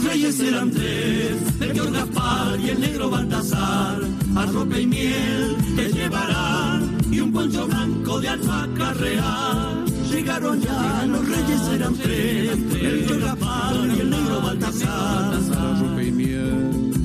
Los 0.00 0.12
reyes 0.12 0.40
eran 0.40 0.70
tres, 0.70 1.58
Melchor 1.58 1.92
Gaspar 1.92 2.60
y 2.60 2.70
el 2.70 2.80
negro 2.80 3.10
Baltasar, 3.10 4.00
arrope 4.34 4.80
y 4.80 4.86
miel 4.86 5.56
te 5.76 5.92
llevarán 5.92 6.96
y 7.10 7.20
un 7.20 7.32
poncho 7.32 7.66
blanco 7.66 8.20
de 8.20 8.28
alpaca 8.28 8.92
real. 8.94 9.84
Llegaron 10.10 10.60
ya, 10.60 11.06
los 11.06 11.28
reyes 11.28 11.68
eran 11.74 11.94
tres, 11.94 12.58
el 12.80 13.06
Chorrapal 13.06 13.96
y 13.96 14.00
el 14.00 14.10
negro 14.10 14.40
Baltasar. 14.40 15.38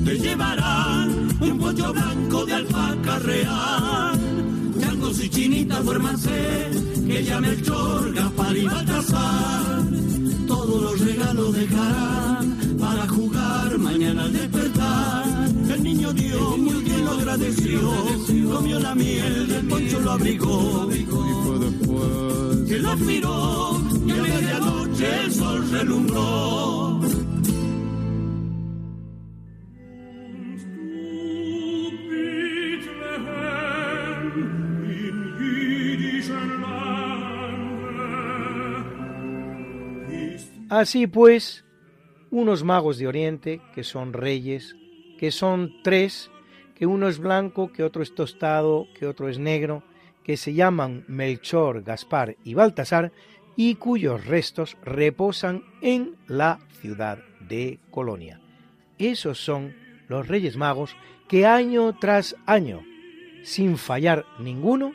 Te 0.04 0.18
llevarán 0.18 1.28
un 1.40 1.58
pollo 1.58 1.92
blanco 1.92 2.46
de 2.46 2.54
alpaca 2.54 3.18
real. 3.18 4.20
Changos 4.80 5.24
y 5.24 5.28
chinitas 5.28 5.84
duérmanse, 5.84 6.70
que 7.06 7.24
llame 7.24 7.48
el 7.48 7.62
Chor, 7.62 8.14
Gaspar 8.14 8.56
y 8.56 8.66
Baltasar. 8.66 9.82
Todos 10.46 10.82
los 10.82 11.00
regalos 11.00 11.52
dejarán 11.54 12.55
para 12.86 13.08
jugar 13.08 13.78
mañana 13.78 14.22
al 14.24 14.32
despertar. 14.32 15.24
El 15.74 15.82
niño 15.82 16.12
dio 16.12 16.56
muy 16.56 16.84
bien 16.84 17.04
lo 17.04 17.10
agradeció, 17.12 17.80
comió 18.52 18.78
la 18.78 18.94
miel 18.94 19.48
del 19.48 19.66
poncho 19.66 20.00
lo 20.00 20.10
abrigó. 20.12 20.88
Fue 20.88 21.58
después 21.66 22.68
que 22.68 22.78
lo 22.78 22.96
miró 22.96 23.80
y 24.06 24.10
a 24.10 24.22
medianoche 24.22 25.24
el 25.24 25.32
sol 25.32 25.70
relumbró. 25.70 27.00
Así 40.68 41.06
pues, 41.06 41.65
unos 42.30 42.64
magos 42.64 42.98
de 42.98 43.06
Oriente, 43.06 43.60
que 43.74 43.84
son 43.84 44.12
reyes, 44.12 44.76
que 45.18 45.30
son 45.30 45.82
tres, 45.82 46.30
que 46.74 46.86
uno 46.86 47.08
es 47.08 47.18
blanco, 47.18 47.72
que 47.72 47.82
otro 47.82 48.02
es 48.02 48.14
tostado, 48.14 48.86
que 48.98 49.06
otro 49.06 49.28
es 49.28 49.38
negro, 49.38 49.82
que 50.22 50.36
se 50.36 50.54
llaman 50.54 51.04
Melchor, 51.08 51.82
Gaspar 51.82 52.36
y 52.44 52.54
Baltasar, 52.54 53.12
y 53.56 53.76
cuyos 53.76 54.26
restos 54.26 54.76
reposan 54.84 55.64
en 55.80 56.16
la 56.26 56.58
ciudad 56.80 57.18
de 57.40 57.78
Colonia. 57.90 58.40
Esos 58.98 59.38
son 59.38 59.74
los 60.08 60.28
Reyes 60.28 60.56
Magos 60.56 60.96
que 61.28 61.46
año 61.46 61.96
tras 61.98 62.36
año, 62.44 62.82
sin 63.42 63.78
fallar 63.78 64.26
ninguno, 64.38 64.92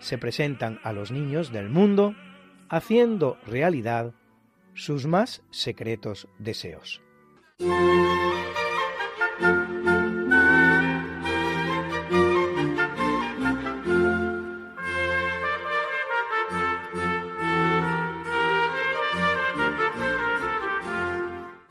se 0.00 0.18
presentan 0.18 0.78
a 0.82 0.92
los 0.92 1.10
niños 1.10 1.52
del 1.52 1.70
mundo, 1.70 2.14
haciendo 2.68 3.38
realidad 3.46 4.12
sus 4.76 5.06
más 5.06 5.42
secretos 5.50 6.28
deseos. 6.38 7.02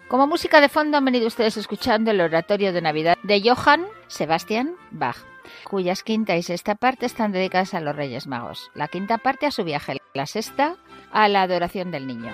Como 0.08 0.28
música 0.28 0.62
de 0.62 0.70
fondo 0.70 0.98
han 0.98 1.06
venido 1.06 1.28
ustedes 1.28 1.58
escuchando 1.58 2.12
el 2.12 2.22
oratorio 2.22 2.72
de 2.72 2.82
Navidad 2.82 3.18
de 3.24 3.42
Johann 3.42 3.86
Sebastian 4.08 4.76
Bach, 4.92 5.18
cuyas 5.66 6.04
quinta 6.04 6.38
y 6.38 6.44
sexta 6.44 6.76
parte 6.76 7.06
están 7.06 7.32
dedicadas 7.32 7.74
a 7.74 7.82
los 7.82 7.96
Reyes 7.96 8.26
Magos. 8.26 8.72
La 8.74 8.88
quinta 8.88 9.18
parte 9.18 9.46
a 9.46 9.52
su 9.52 9.64
viaje, 9.64 9.98
la 10.14 10.26
sexta 10.26 10.78
a 11.12 11.28
la 11.28 11.42
adoración 11.42 11.92
del 11.92 12.08
niño. 12.08 12.34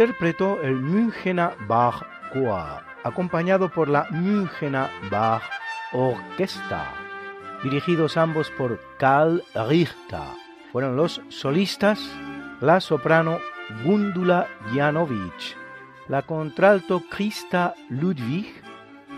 Interpretó 0.00 0.60
el 0.62 0.76
Münchener 0.76 1.54
Bach 1.66 2.02
Choir, 2.32 2.82
acompañado 3.04 3.68
por 3.68 3.88
la 3.88 4.06
Münchener 4.10 4.88
Bach 5.10 5.42
Orchestra, 5.92 6.92
dirigidos 7.62 8.16
ambos 8.16 8.50
por 8.50 8.80
Karl 8.98 9.42
Richter. 9.68 10.20
Fueron 10.72 10.96
los 10.96 11.20
solistas 11.28 12.00
la 12.60 12.80
soprano 12.80 13.40
Gundula 13.84 14.48
Janovic, 14.74 15.56
la 16.10 16.22
contralto 16.22 17.04
Christa 17.08 17.72
Ludwig, 17.88 18.52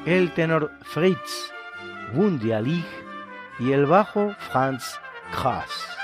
el 0.05 0.31
tenor 0.35 0.71
Fritz 0.83 1.51
Wunderlich 2.13 2.85
y 3.59 3.73
el 3.73 3.87
bajo 3.87 4.35
Franz 4.39 5.01
Krass. 5.33 6.02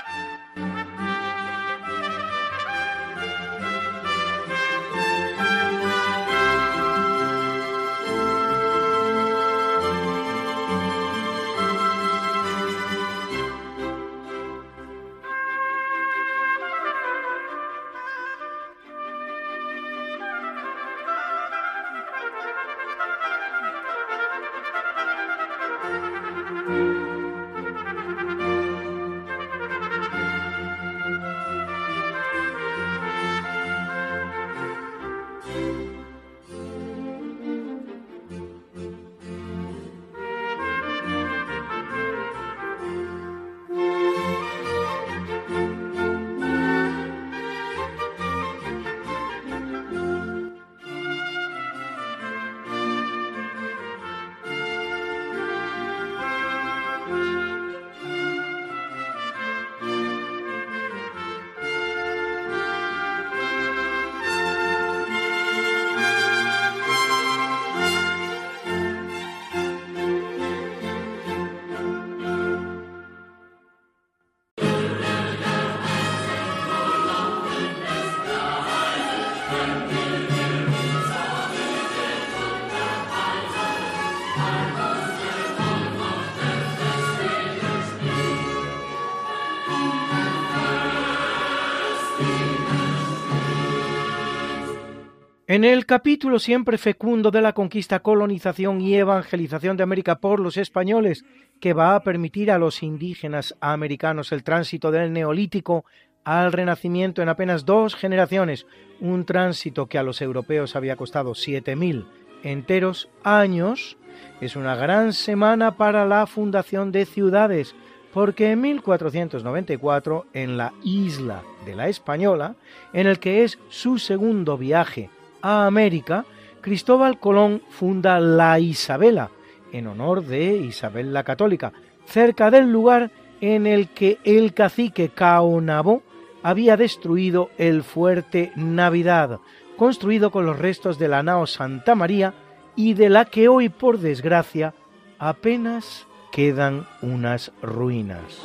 En 95.49 95.63
el 95.63 95.87
capítulo 95.87 96.37
siempre 96.37 96.77
fecundo 96.77 97.31
de 97.31 97.41
la 97.41 97.53
conquista, 97.53 98.01
colonización 98.01 98.81
y 98.81 98.93
evangelización 98.93 99.77
de 99.77 99.81
América 99.81 100.19
por 100.19 100.39
los 100.39 100.57
españoles, 100.57 101.25
que 101.59 101.73
va 101.73 101.95
a 101.95 102.03
permitir 102.03 102.51
a 102.51 102.59
los 102.59 102.83
indígenas 102.83 103.55
americanos 103.59 104.31
el 104.31 104.43
tránsito 104.43 104.91
del 104.91 105.11
neolítico 105.11 105.85
al 106.23 106.51
renacimiento 106.51 107.23
en 107.23 107.29
apenas 107.29 107.65
dos 107.65 107.95
generaciones, 107.95 108.67
un 108.99 109.25
tránsito 109.25 109.87
que 109.87 109.97
a 109.97 110.03
los 110.03 110.21
europeos 110.21 110.75
había 110.75 110.95
costado 110.95 111.33
siete 111.33 111.75
mil 111.75 112.05
enteros 112.43 113.09
años, 113.23 113.97
es 114.41 114.55
una 114.55 114.75
gran 114.75 115.13
semana 115.13 115.77
para 115.77 116.05
la 116.05 116.27
fundación 116.27 116.91
de 116.91 117.07
ciudades, 117.07 117.75
porque 118.13 118.51
en 118.51 118.61
1494, 118.61 120.27
en 120.31 120.57
la 120.57 120.73
isla 120.83 121.41
de 121.65 121.75
la 121.75 121.89
Española, 121.89 122.55
en 122.93 123.07
el 123.07 123.17
que 123.17 123.43
es 123.43 123.57
su 123.69 123.97
segundo 123.97 124.55
viaje 124.55 125.09
a 125.41 125.65
América, 125.65 126.25
Cristóbal 126.61 127.19
Colón 127.19 127.61
funda 127.69 128.19
la 128.19 128.59
Isabela, 128.59 129.31
en 129.71 129.87
honor 129.87 130.23
de 130.23 130.57
Isabel 130.57 131.13
la 131.13 131.23
Católica, 131.23 131.73
cerca 132.05 132.51
del 132.51 132.71
lugar 132.71 133.11
en 133.41 133.67
el 133.67 133.89
que 133.89 134.17
el 134.23 134.53
cacique 134.53 135.09
Caonabó 135.09 136.01
había 136.43 136.77
destruido 136.77 137.49
el 137.57 137.83
fuerte 137.83 138.51
Navidad, 138.55 139.39
construido 139.77 140.31
con 140.31 140.45
los 140.45 140.59
restos 140.59 140.99
de 140.99 141.07
la 141.07 141.23
nao 141.23 141.47
Santa 141.47 141.95
María 141.95 142.33
y 142.75 142.93
de 142.93 143.09
la 143.09 143.25
que 143.25 143.47
hoy, 143.47 143.69
por 143.69 143.99
desgracia, 143.99 144.73
apenas 145.17 146.07
quedan 146.31 146.87
unas 147.01 147.51
ruinas. 147.61 148.41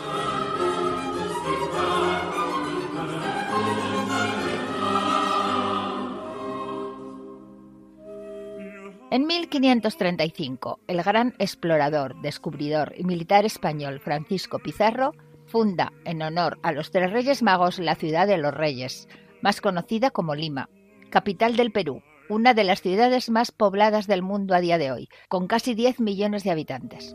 En 9.14 9.28
1535, 9.28 10.80
el 10.88 11.00
gran 11.04 11.34
explorador, 11.38 12.20
descubridor 12.20 12.94
y 12.96 13.04
militar 13.04 13.44
español 13.44 14.00
Francisco 14.00 14.58
Pizarro 14.58 15.12
funda, 15.46 15.92
en 16.04 16.20
honor 16.20 16.58
a 16.64 16.72
los 16.72 16.90
tres 16.90 17.12
Reyes 17.12 17.40
Magos, 17.40 17.78
la 17.78 17.94
ciudad 17.94 18.26
de 18.26 18.38
los 18.38 18.52
Reyes, 18.52 19.06
más 19.40 19.60
conocida 19.60 20.10
como 20.10 20.34
Lima, 20.34 20.68
capital 21.10 21.54
del 21.54 21.70
Perú, 21.70 22.02
una 22.28 22.54
de 22.54 22.64
las 22.64 22.82
ciudades 22.82 23.30
más 23.30 23.52
pobladas 23.52 24.08
del 24.08 24.22
mundo 24.22 24.52
a 24.52 24.60
día 24.60 24.78
de 24.78 24.90
hoy, 24.90 25.08
con 25.28 25.46
casi 25.46 25.74
10 25.74 26.00
millones 26.00 26.42
de 26.42 26.50
habitantes. 26.50 27.14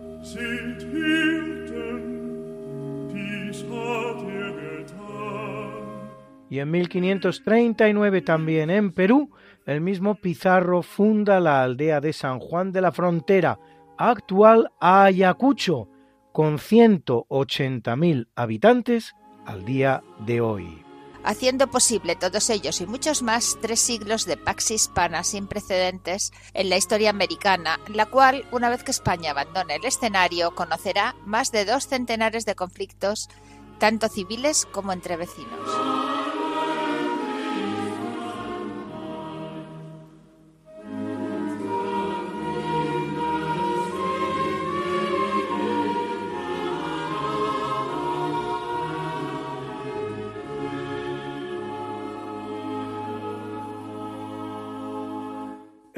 Y 6.50 6.60
en 6.60 6.72
1539 6.72 8.22
también 8.22 8.70
en 8.70 8.94
Perú, 8.94 9.32
el 9.70 9.82
mismo 9.82 10.16
Pizarro 10.16 10.82
funda 10.82 11.40
la 11.40 11.62
aldea 11.62 12.02
de 12.02 12.12
San 12.12 12.40
Juan 12.40 12.72
de 12.72 12.82
la 12.82 12.92
Frontera, 12.92 13.60
actual 14.00 14.72
Ayacucho, 14.80 15.90
con 16.32 16.58
180.000 16.58 18.30
habitantes 18.36 19.14
al 19.46 19.66
día 19.66 20.02
de 20.26 20.42
hoy. 20.42 20.84
Haciendo 21.24 21.68
posible 21.68 22.16
todos 22.16 22.50
ellos 22.50 22.82
y 22.82 22.88
muchos 22.88 23.22
más 23.22 23.60
tres 23.62 23.80
siglos 23.80 24.26
de 24.26 24.38
pax 24.38 24.72
hispana 24.72 25.24
sin 25.24 25.46
precedentes 25.46 26.32
en 26.56 26.70
la 26.70 26.78
historia 26.78 27.12
americana, 27.12 27.80
la 27.94 28.08
cual, 28.08 28.46
una 28.52 28.70
vez 28.70 28.84
que 28.84 28.90
España 28.90 29.32
abandone 29.32 29.76
el 29.76 29.86
escenario, 29.86 30.56
conocerá 30.56 31.16
más 31.26 31.52
de 31.52 31.66
dos 31.66 31.86
centenares 31.86 32.46
de 32.46 32.56
conflictos, 32.56 33.30
tanto 33.78 34.08
civiles 34.08 34.66
como 34.66 34.94
entre 34.94 35.16
vecinos. 35.16 36.19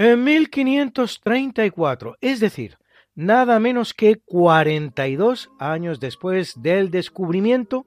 En 0.04 0.24
1534, 0.24 2.18
es 2.22 2.40
decir, 2.40 2.80
nada 3.14 3.60
menos 3.60 3.94
que 3.94 4.16
42 4.16 5.52
años 5.60 6.00
después 6.00 6.60
del 6.60 6.90
descubrimiento, 6.90 7.86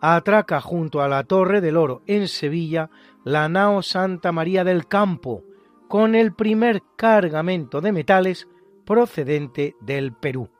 atraca 0.00 0.60
junto 0.60 1.00
a 1.00 1.06
la 1.06 1.22
Torre 1.22 1.60
del 1.60 1.76
Oro 1.76 2.02
en 2.08 2.26
Sevilla 2.26 2.90
la 3.24 3.48
nao 3.48 3.82
Santa 3.82 4.32
María 4.32 4.64
del 4.64 4.88
Campo, 4.88 5.44
con 5.86 6.16
el 6.16 6.34
primer 6.34 6.82
cargamento 6.96 7.80
de 7.80 7.92
metales 7.92 8.48
procedente 8.84 9.76
del 9.80 10.12
Perú. 10.12 10.50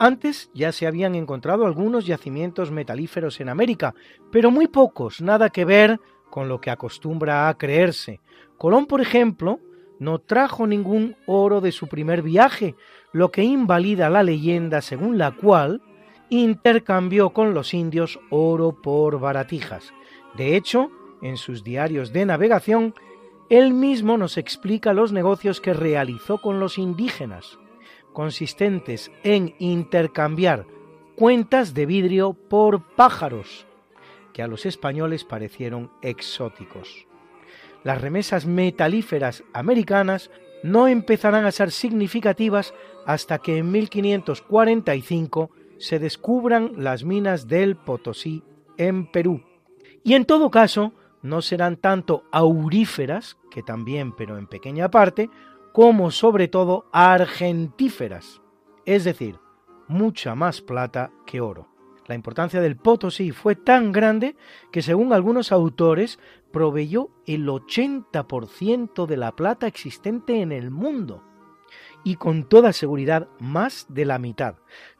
Antes 0.00 0.50
ya 0.52 0.72
se 0.72 0.88
habían 0.88 1.14
encontrado 1.14 1.64
algunos 1.64 2.06
yacimientos 2.06 2.72
metalíferos 2.72 3.40
en 3.40 3.48
América, 3.48 3.94
pero 4.32 4.50
muy 4.50 4.66
pocos, 4.66 5.22
nada 5.22 5.50
que 5.50 5.64
ver 5.64 6.00
con 6.28 6.48
lo 6.48 6.60
que 6.60 6.72
acostumbra 6.72 7.48
a 7.48 7.56
creerse. 7.56 8.18
Colón, 8.58 8.86
por 8.86 9.00
ejemplo, 9.00 9.60
no 10.02 10.18
trajo 10.18 10.66
ningún 10.66 11.16
oro 11.26 11.60
de 11.60 11.70
su 11.70 11.86
primer 11.86 12.22
viaje, 12.22 12.74
lo 13.12 13.30
que 13.30 13.44
invalida 13.44 14.10
la 14.10 14.24
leyenda 14.24 14.82
según 14.82 15.16
la 15.16 15.30
cual 15.30 15.80
intercambió 16.28 17.30
con 17.30 17.54
los 17.54 17.72
indios 17.72 18.18
oro 18.28 18.82
por 18.82 19.20
baratijas. 19.20 19.94
De 20.34 20.56
hecho, 20.56 20.90
en 21.22 21.36
sus 21.36 21.62
diarios 21.62 22.12
de 22.12 22.26
navegación, 22.26 22.94
él 23.48 23.74
mismo 23.74 24.18
nos 24.18 24.38
explica 24.38 24.92
los 24.92 25.12
negocios 25.12 25.60
que 25.60 25.72
realizó 25.72 26.38
con 26.38 26.58
los 26.58 26.78
indígenas, 26.78 27.58
consistentes 28.12 29.12
en 29.22 29.54
intercambiar 29.60 30.66
cuentas 31.14 31.74
de 31.74 31.86
vidrio 31.86 32.32
por 32.32 32.82
pájaros, 32.96 33.66
que 34.32 34.42
a 34.42 34.48
los 34.48 34.66
españoles 34.66 35.22
parecieron 35.22 35.92
exóticos 36.02 37.06
las 37.84 38.00
remesas 38.00 38.46
metalíferas 38.46 39.44
americanas 39.52 40.30
no 40.62 40.86
empezarán 40.88 41.44
a 41.44 41.52
ser 41.52 41.70
significativas 41.70 42.72
hasta 43.06 43.38
que 43.38 43.58
en 43.58 43.70
1545 43.72 45.50
se 45.78 45.98
descubran 45.98 46.72
las 46.76 47.04
minas 47.04 47.48
del 47.48 47.76
Potosí 47.76 48.44
en 48.76 49.10
Perú. 49.10 49.42
Y 50.04 50.14
en 50.14 50.24
todo 50.24 50.50
caso, 50.50 50.92
no 51.22 51.42
serán 51.42 51.76
tanto 51.76 52.24
auríferas, 52.30 53.36
que 53.50 53.62
también 53.62 54.12
pero 54.12 54.38
en 54.38 54.46
pequeña 54.46 54.90
parte, 54.90 55.28
como 55.72 56.10
sobre 56.10 56.48
todo 56.48 56.86
argentíferas, 56.92 58.40
es 58.84 59.04
decir, 59.04 59.38
mucha 59.88 60.34
más 60.34 60.60
plata 60.60 61.10
que 61.26 61.40
oro. 61.40 61.71
La 62.06 62.14
importancia 62.14 62.60
del 62.60 62.76
Potosí 62.76 63.30
fue 63.30 63.54
tan 63.54 63.92
grande 63.92 64.36
que 64.72 64.82
según 64.82 65.12
algunos 65.12 65.52
autores 65.52 66.18
proveyó 66.50 67.10
el 67.26 67.46
80% 67.46 69.06
de 69.06 69.16
la 69.16 69.32
plata 69.32 69.66
existente 69.66 70.40
en 70.40 70.52
el 70.52 70.70
mundo 70.70 71.22
y 72.04 72.16
con 72.16 72.48
toda 72.48 72.72
seguridad 72.72 73.28
más 73.38 73.86
de 73.88 74.04
la 74.04 74.18
mitad, 74.18 74.56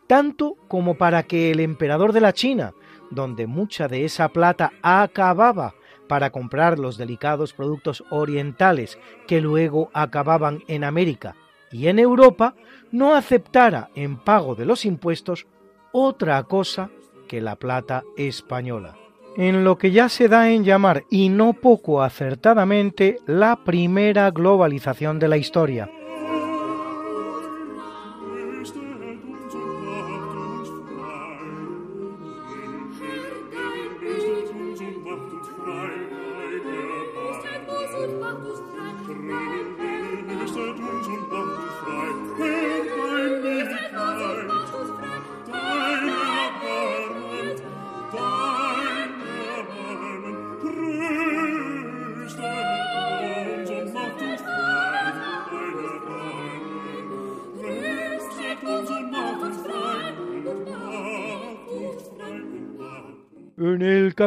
tanto 0.07 0.57
como 0.69 0.97
para 0.97 1.25
que 1.25 1.51
el 1.51 1.61
emperador 1.61 2.13
de 2.13 2.21
la 2.21 2.33
China, 2.33 2.73
donde 3.11 3.47
mucha 3.47 3.89
de 3.89 4.05
esa 4.05 4.29
plata 4.29 4.73
acababa 4.83 5.75
para 6.09 6.31
comprar 6.31 6.79
los 6.79 6.97
delicados 6.97 7.53
productos 7.53 8.05
orientales 8.11 8.99
que 9.27 9.41
luego 9.41 9.91
acababan 9.93 10.63
en 10.69 10.85
América 10.85 11.37
y 11.71 11.89
en 11.89 11.99
Europa, 11.99 12.55
no 12.91 13.15
aceptara 13.15 13.91
en 13.95 14.19
pago 14.19 14.55
de 14.55 14.67
los 14.67 14.85
impuestos 14.85 15.47
otra 15.93 16.43
cosa 16.45 16.91
que 17.29 17.41
la 17.41 17.57
plata 17.57 18.03
española, 18.17 18.97
en 19.37 19.65
lo 19.65 19.79
que 19.79 19.91
ya 19.91 20.09
se 20.09 20.29
da 20.29 20.51
en 20.51 20.65
llamar, 20.65 21.05
y 21.11 21.29
no 21.29 21.53
poco 21.55 22.03
acertadamente, 22.03 23.19
la 23.27 23.65
primera 23.65 24.31
globalización 24.31 25.19
de 25.19 25.29
la 25.29 25.37
historia. 25.37 25.91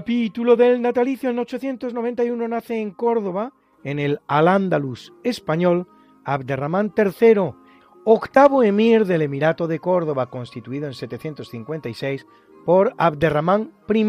Capítulo 0.05 0.55
del 0.55 0.83
natalicio 0.83 1.31
en 1.31 1.39
891 1.39 2.47
nace 2.47 2.79
en 2.79 2.91
Córdoba, 2.91 3.53
en 3.83 3.97
el 3.97 4.19
Al-Ándalus 4.27 5.11
español, 5.23 5.87
Abderramán 6.23 6.93
III, 6.95 7.55
octavo 8.03 8.61
emir 8.61 9.07
del 9.07 9.23
Emirato 9.23 9.65
de 9.65 9.79
Córdoba, 9.79 10.29
constituido 10.29 10.85
en 10.85 10.93
756 10.93 12.27
por 12.67 12.93
Abderramán 12.99 13.71
I 13.89 14.05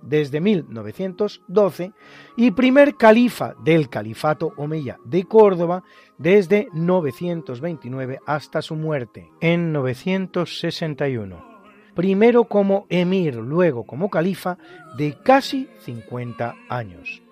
desde 0.00 0.40
1912 0.40 1.92
y 2.38 2.52
primer 2.52 2.96
califa 2.96 3.56
del 3.62 3.90
Califato 3.90 4.54
Omeya 4.56 4.98
de 5.04 5.24
Córdoba 5.24 5.84
desde 6.16 6.68
929 6.72 8.20
hasta 8.24 8.62
su 8.62 8.74
muerte 8.74 9.30
en 9.42 9.70
961 9.70 11.55
primero 11.96 12.44
como 12.44 12.86
emir, 12.88 13.34
luego 13.34 13.84
como 13.84 14.10
califa, 14.10 14.58
de 14.96 15.16
casi 15.24 15.68
50 15.80 16.54
años. 16.68 17.22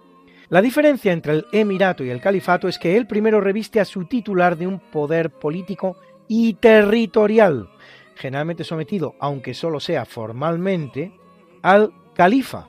La 0.49 0.61
diferencia 0.61 1.13
entre 1.13 1.35
el 1.35 1.47
emirato 1.53 2.03
y 2.03 2.11
el 2.11 2.21
califato 2.21 2.67
es 2.67 2.79
que 2.79 2.97
el 2.97 3.07
primero 3.07 3.41
reviste 3.41 3.79
a 3.79 3.85
su 3.85 4.07
titular 4.07 4.57
de 4.57 4.67
un 4.67 4.81
poder 4.81 5.31
político 5.31 5.97
y 6.27 6.55
territorial, 6.55 7.69
generalmente 8.17 8.65
sometido, 8.65 9.15
aunque 9.21 9.55
solo 9.55 9.81
sea 9.81 10.05
formalmente, 10.05 11.13
al 11.63 11.93
califa, 12.15 12.69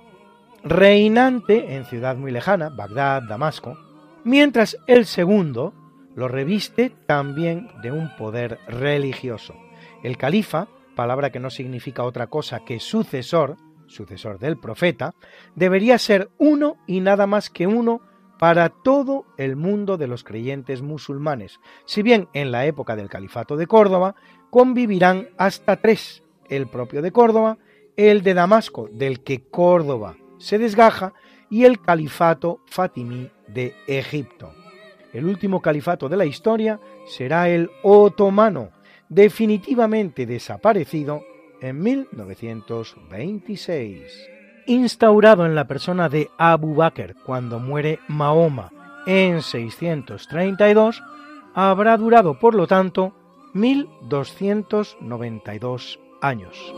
reinante 0.64 1.76
en 1.76 1.86
ciudad 1.86 2.18
muy 2.18 2.32
lejana, 2.32 2.70
Bagdad, 2.70 3.24
Damasco, 3.24 3.78
mientras 4.24 4.78
el 4.88 5.06
segundo 5.06 5.74
lo 6.16 6.28
reviste 6.28 6.92
también 7.06 7.70
de 7.82 7.92
un 7.92 8.16
poder 8.16 8.58
religioso 8.68 9.54
El 10.02 10.18
califa, 10.18 10.68
palabra 10.96 11.32
que 11.32 11.40
no 11.40 11.50
significa 11.50 12.04
otra 12.04 12.28
cosa 12.28 12.62
que 12.66 12.80
sucesor, 12.80 13.58
sucesor 13.88 14.40
del 14.40 14.58
profeta, 14.58 15.14
debería 15.56 15.98
ser 16.00 16.30
uno 16.38 16.78
y 16.88 17.02
nada 17.02 17.28
más 17.28 17.50
que 17.50 17.68
uno 17.68 18.02
para 18.40 18.70
todo 18.70 19.26
el 19.38 19.56
mundo 19.56 19.98
de 19.98 20.08
los 20.08 20.24
creyentes 20.24 20.82
musulmanes, 20.82 21.60
si 21.86 22.02
bien 22.02 22.28
en 22.34 22.52
la 22.52 22.66
época 22.66 22.96
del 22.96 23.10
califato 23.10 23.56
de 23.56 23.68
Córdoba 23.68 24.16
convivirán 24.50 25.30
hasta 25.38 25.78
tres, 25.78 26.24
el 26.50 26.68
propio 26.68 27.02
de 27.02 27.12
Córdoba, 27.12 27.58
el 27.96 28.24
de 28.24 28.34
Damasco, 28.34 28.90
del 28.92 29.24
que 29.24 29.44
Córdoba 29.44 30.18
se 30.38 30.58
desgaja, 30.58 31.14
y 31.50 31.64
el 31.64 31.80
califato 31.80 32.60
fatimí 32.66 33.30
de 33.48 33.76
Egipto. 33.88 34.52
El 35.14 35.26
último 35.26 35.62
califato 35.62 36.10
de 36.10 36.18
la 36.18 36.26
historia 36.26 36.80
será 37.08 37.48
el 37.50 37.70
otomano, 37.84 38.72
definitivamente 39.10 40.26
desaparecido 40.26 41.22
en 41.62 41.82
1926. 41.82 44.30
Instaurado 44.68 45.46
en 45.46 45.54
la 45.56 45.68
persona 45.68 46.10
de 46.10 46.30
Abu 46.38 46.76
Bakr 46.76 47.16
cuando 47.26 47.60
muere 47.60 48.00
Mahoma 48.08 48.72
en 49.06 49.42
632, 49.42 51.04
habrá 51.54 51.98
durado, 51.98 52.40
por 52.40 52.56
lo 52.56 52.68
tanto, 52.68 53.14
1292 53.54 56.00
años. 56.22 56.74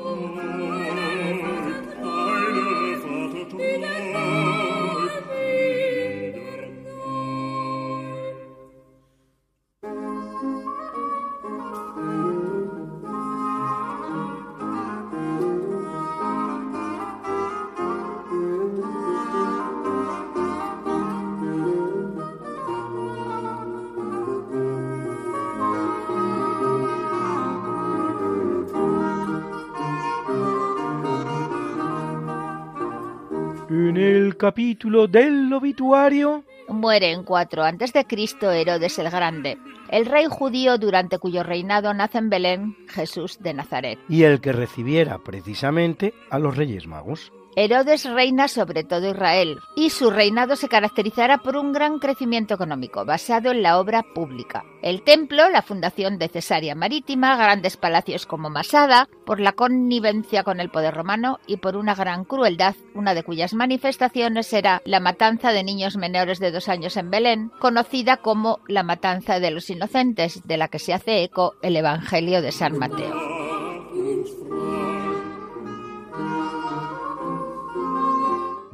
Capítulo 34.38 35.08
del 35.08 35.52
obituario 35.52 36.44
Muere 36.70 37.12
en 37.12 37.24
4 37.24 37.64
a.C. 37.64 38.06
Herodes 38.42 39.00
el 39.00 39.10
Grande, 39.10 39.58
el 39.90 40.06
rey 40.06 40.26
judío 40.30 40.78
durante 40.78 41.18
cuyo 41.18 41.44
reinado 41.44 41.94
nace 41.94 42.18
en 42.18 42.30
Belén 42.30 42.76
Jesús 42.90 43.40
de 43.40 43.54
Nazaret. 43.54 44.00
y 44.10 44.24
el 44.24 44.42
que 44.42 44.52
recibiera 44.52 45.18
precisamente 45.20 46.14
a 46.30 46.40
los 46.40 46.56
Reyes 46.56 46.88
Magos. 46.88 47.32
Herodes 47.60 48.04
reina 48.04 48.48
sobre 48.48 48.84
todo 48.84 49.10
Israel 49.10 49.62
y 49.76 49.90
su 49.90 50.12
reinado 50.12 50.56
se 50.56 50.70
caracterizará 50.70 51.40
por 51.40 51.58
un 51.58 51.74
gran 51.74 51.98
crecimiento 51.98 52.54
económico 52.54 53.04
basado 53.04 53.50
en 53.50 53.64
la 53.64 53.80
obra 53.80 54.04
pública. 54.14 54.64
El 54.84 55.02
templo, 55.02 55.50
la 55.50 55.64
fundación 55.64 56.20
de 56.20 56.28
Cesarea 56.28 56.76
Marítima, 56.76 57.36
grandes 57.36 57.76
palacios 57.76 58.28
como 58.28 58.52
Masada, 58.52 59.10
por 59.26 59.40
la 59.40 59.54
connivencia 59.54 60.44
con 60.44 60.60
el 60.60 60.70
poder 60.70 60.94
romano 60.94 61.40
y 61.48 61.58
por 61.58 61.78
una 61.78 61.96
gran 61.96 62.26
crueldad, 62.26 62.76
una 62.94 63.16
de 63.16 63.24
cuyas 63.24 63.56
manifestaciones 63.56 64.54
era 64.54 64.84
la 64.86 65.00
matanza 65.00 65.52
de 65.52 65.64
niños 65.64 65.98
menores 65.98 66.38
de 66.38 66.52
dos 66.52 66.70
años 66.70 66.96
en 66.96 67.10
Belén, 67.10 67.52
conocida 67.60 68.18
como 68.18 68.60
la 68.68 68.84
matanza 68.84 69.40
de 69.40 69.50
los 69.50 69.68
inocentes, 69.72 70.44
de 70.46 70.58
la 70.58 70.68
que 70.68 70.78
se 70.78 70.94
hace 70.94 71.24
eco 71.24 71.56
el 71.64 71.76
Evangelio 71.76 72.44
de 72.44 72.52
San 72.52 72.78
Mateo. 72.78 73.16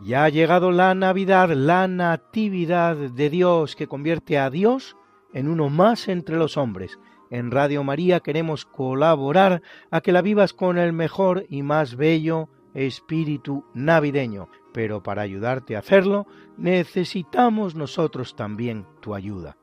Ya 0.03 0.25
ha 0.25 0.29
llegado 0.29 0.71
la 0.71 0.93
Navidad, 0.95 1.51
la 1.51 1.87
Natividad 1.87 2.97
de 2.97 3.29
Dios 3.29 3.77
que 3.77 3.87
convierte 3.87 4.37
a 4.37 4.49
Dios 4.49 4.97
en 5.33 5.47
uno 5.47 5.69
más 5.69 6.09
entre 6.09 6.35
los 6.35 6.57
hombres. 6.57 6.99
En 7.29 7.51
Radio 7.51 7.85
María 7.85 8.19
queremos 8.19 8.65
colaborar 8.65 9.61
a 9.91 10.01
que 10.01 10.11
la 10.11 10.21
vivas 10.21 10.51
con 10.53 10.77
el 10.77 10.91
mejor 10.91 11.45
y 11.49 11.63
más 11.63 11.95
bello 11.95 12.49
espíritu 12.73 13.63
navideño, 13.73 14.49
pero 14.73 15.01
para 15.01 15.21
ayudarte 15.21 15.75
a 15.75 15.79
hacerlo 15.79 16.27
necesitamos 16.57 17.75
nosotros 17.75 18.35
también 18.35 18.85
tu 18.99 19.15
ayuda. 19.15 19.57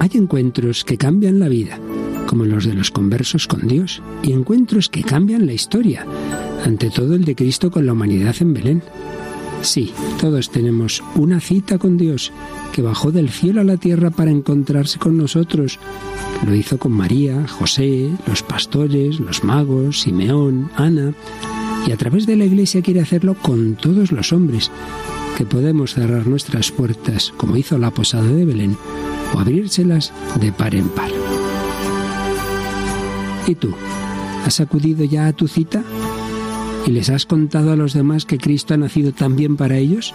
Hay 0.00 0.10
encuentros 0.14 0.84
que 0.84 0.96
cambian 0.96 1.40
la 1.40 1.48
vida, 1.48 1.78
como 2.26 2.44
los 2.44 2.64
de 2.64 2.74
los 2.74 2.90
conversos 2.90 3.46
con 3.46 3.66
Dios, 3.66 4.02
y 4.22 4.32
encuentros 4.32 4.88
que 4.88 5.02
cambian 5.02 5.46
la 5.46 5.52
historia, 5.52 6.06
ante 6.64 6.90
todo 6.90 7.14
el 7.14 7.24
de 7.24 7.34
Cristo 7.34 7.70
con 7.70 7.86
la 7.86 7.92
humanidad 7.92 8.34
en 8.40 8.54
Belén. 8.54 8.82
Sí, 9.62 9.92
todos 10.20 10.50
tenemos 10.50 11.02
una 11.14 11.40
cita 11.40 11.78
con 11.78 11.96
Dios, 11.96 12.32
que 12.72 12.82
bajó 12.82 13.12
del 13.12 13.30
cielo 13.30 13.62
a 13.62 13.64
la 13.64 13.78
tierra 13.78 14.10
para 14.10 14.30
encontrarse 14.30 14.98
con 14.98 15.16
nosotros. 15.16 15.78
Lo 16.46 16.54
hizo 16.54 16.78
con 16.78 16.92
María, 16.92 17.46
José, 17.48 18.10
los 18.26 18.42
pastores, 18.42 19.20
los 19.20 19.42
magos, 19.42 20.00
Simeón, 20.00 20.70
Ana, 20.76 21.14
y 21.86 21.92
a 21.92 21.96
través 21.96 22.26
de 22.26 22.36
la 22.36 22.44
Iglesia 22.44 22.82
quiere 22.82 23.00
hacerlo 23.00 23.36
con 23.40 23.76
todos 23.76 24.12
los 24.12 24.32
hombres, 24.32 24.70
que 25.36 25.44
podemos 25.44 25.94
cerrar 25.94 26.26
nuestras 26.26 26.70
puertas, 26.70 27.32
como 27.36 27.56
hizo 27.56 27.78
la 27.78 27.90
posada 27.90 28.30
de 28.30 28.44
Belén, 28.44 28.76
o 29.34 29.40
abrírselas 29.40 30.12
de 30.40 30.52
par 30.52 30.74
en 30.74 30.88
par. 30.88 31.10
¿Y 33.46 33.54
tú? 33.54 33.74
¿Has 34.44 34.60
acudido 34.60 35.04
ya 35.04 35.26
a 35.26 35.32
tu 35.32 35.48
cita? 35.48 35.82
¿Y 36.86 36.90
les 36.90 37.10
has 37.10 37.26
contado 37.26 37.72
a 37.72 37.76
los 37.76 37.92
demás 37.92 38.24
que 38.24 38.38
Cristo 38.38 38.74
ha 38.74 38.76
nacido 38.76 39.12
también 39.12 39.56
para 39.56 39.78
ellos? 39.78 40.14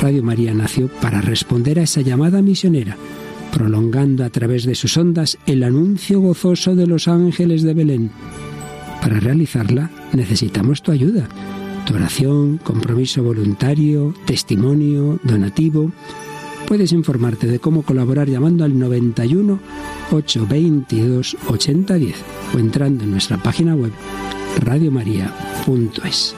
Radio 0.00 0.22
María 0.22 0.54
nació 0.54 0.88
para 0.88 1.20
responder 1.20 1.78
a 1.78 1.82
esa 1.82 2.00
llamada 2.00 2.40
misionera, 2.40 2.96
prolongando 3.52 4.24
a 4.24 4.30
través 4.30 4.64
de 4.64 4.74
sus 4.74 4.96
ondas 4.96 5.38
el 5.46 5.62
anuncio 5.62 6.20
gozoso 6.20 6.74
de 6.74 6.86
los 6.86 7.08
ángeles 7.08 7.62
de 7.62 7.74
Belén. 7.74 8.10
Para 9.02 9.20
realizarla 9.20 9.90
necesitamos 10.12 10.82
tu 10.82 10.92
ayuda, 10.92 11.28
tu 11.86 11.94
oración, 11.94 12.58
compromiso 12.58 13.22
voluntario, 13.22 14.14
testimonio, 14.24 15.18
donativo. 15.22 15.92
Puedes 16.68 16.92
informarte 16.92 17.46
de 17.46 17.58
cómo 17.58 17.82
colaborar 17.82 18.28
llamando 18.28 18.64
al 18.64 18.78
91 18.78 19.58
822 20.10 21.36
8010 21.48 22.16
o 22.54 22.58
entrando 22.58 23.04
en 23.04 23.10
nuestra 23.10 23.36
página 23.38 23.74
web 23.74 23.92
radiomaria.es. 24.58 26.34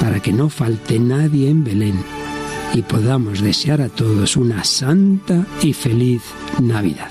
Para 0.00 0.20
que 0.20 0.32
no 0.32 0.48
falte 0.48 0.98
nadie 0.98 1.48
en 1.48 1.64
Belén 1.64 1.96
y 2.74 2.82
podamos 2.82 3.40
desear 3.40 3.80
a 3.80 3.88
todos 3.88 4.36
una 4.36 4.62
santa 4.64 5.46
y 5.62 5.72
feliz 5.72 6.22
Navidad. 6.60 7.10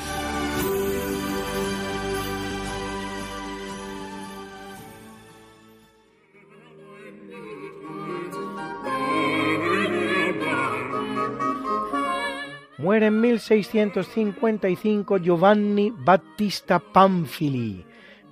En 12.97 13.19
1655 13.19 15.17
Giovanni 15.17 15.91
Battista 15.93 16.79
Pamphili, 16.79 17.85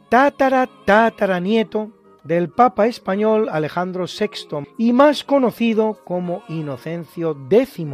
tátara 0.08 0.70
tátara 0.86 1.42
nieto 1.42 1.92
del 2.24 2.50
Papa 2.50 2.88
español 2.88 3.50
Alejandro 3.52 4.06
VI 4.06 4.66
y 4.78 4.94
más 4.94 5.26
conocido 5.26 6.00
como 6.06 6.44
Inocencio 6.48 7.38
X, 7.50 7.86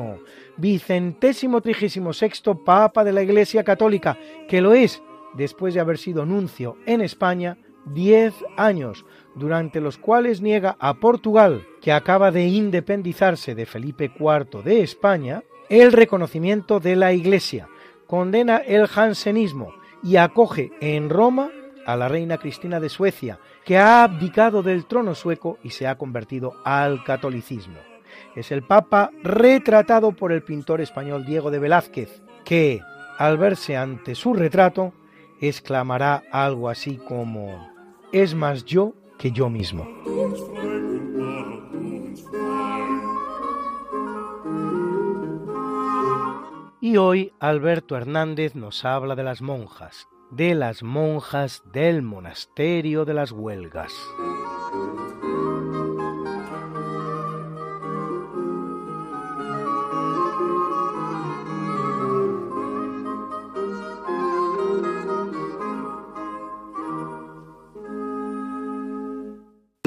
vicentésimo 0.57 1.61
trigésimo 1.61 2.13
sexto 2.13 2.63
Papa 2.63 3.03
de 3.03 3.13
la 3.13 3.23
Iglesia 3.23 3.63
Católica, 3.63 4.19
que 4.47 4.61
lo 4.61 4.73
es 4.75 5.01
después 5.33 5.73
de 5.73 5.79
haber 5.79 5.97
sido 5.97 6.23
nuncio 6.23 6.77
en 6.85 7.01
España 7.01 7.57
diez 7.85 8.35
años, 8.57 9.05
durante 9.33 9.81
los 9.81 9.97
cuales 9.97 10.39
niega 10.41 10.77
a 10.79 10.93
Portugal, 10.99 11.65
que 11.81 11.91
acaba 11.91 12.29
de 12.29 12.45
independizarse 12.45 13.55
de 13.55 13.65
Felipe 13.65 14.11
IV 14.19 14.63
de 14.63 14.83
España, 14.83 15.43
el 15.69 15.91
reconocimiento 15.91 16.79
de 16.79 16.95
la 16.95 17.13
Iglesia, 17.13 17.67
condena 18.07 18.57
el 18.57 18.87
jansenismo 18.87 19.73
y 20.03 20.15
acoge 20.15 20.71
en 20.81 21.09
Roma 21.09 21.51
a 21.85 21.95
la 21.95 22.07
reina 22.07 22.37
Cristina 22.37 22.79
de 22.79 22.89
Suecia, 22.89 23.39
que 23.65 23.77
ha 23.77 24.03
abdicado 24.03 24.63
del 24.63 24.85
trono 24.85 25.15
sueco 25.15 25.57
y 25.63 25.71
se 25.71 25.87
ha 25.87 25.97
convertido 25.97 26.55
al 26.63 27.03
catolicismo. 27.03 27.77
Es 28.35 28.51
el 28.51 28.63
Papa 28.63 29.11
retratado 29.23 30.11
por 30.11 30.31
el 30.31 30.43
pintor 30.43 30.81
español 30.81 31.25
Diego 31.25 31.51
de 31.51 31.59
Velázquez, 31.59 32.21
que, 32.45 32.81
al 33.17 33.37
verse 33.37 33.77
ante 33.77 34.15
su 34.15 34.33
retrato, 34.33 34.93
exclamará 35.39 36.23
algo 36.31 36.69
así 36.69 36.97
como, 36.97 37.69
es 38.11 38.35
más 38.35 38.65
yo 38.65 38.93
que 39.17 39.31
yo 39.31 39.49
mismo. 39.49 39.87
Y 46.81 46.95
hoy 46.95 47.33
Alberto 47.41 47.97
Hernández 47.97 48.55
nos 48.55 48.85
habla 48.85 49.15
de 49.15 49.23
las 49.23 49.41
monjas, 49.41 50.07
de 50.31 50.55
las 50.55 50.81
monjas 50.81 51.61
del 51.73 52.01
monasterio 52.01 53.03
de 53.03 53.13
las 53.13 53.33
Huelgas. 53.33 53.91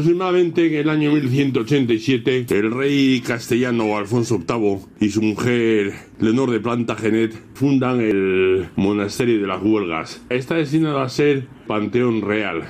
Aproximadamente 0.02 0.66
en 0.66 0.74
el 0.74 0.88
año 0.88 1.12
1187, 1.12 2.46
el 2.48 2.72
rey 2.72 3.20
castellano 3.20 3.96
Alfonso 3.96 4.40
VIII 4.40 4.80
y 4.98 5.10
su 5.10 5.22
mujer 5.22 5.92
Leonor 6.18 6.50
de 6.50 6.58
Plantagenet 6.58 7.32
fundan 7.54 8.00
el 8.00 8.66
monasterio 8.74 9.40
de 9.40 9.46
las 9.46 9.62
Huelgas. 9.62 10.20
Está 10.28 10.56
destinado 10.56 11.00
a 11.00 11.08
ser 11.08 11.46
panteón 11.68 12.20
real 12.20 12.64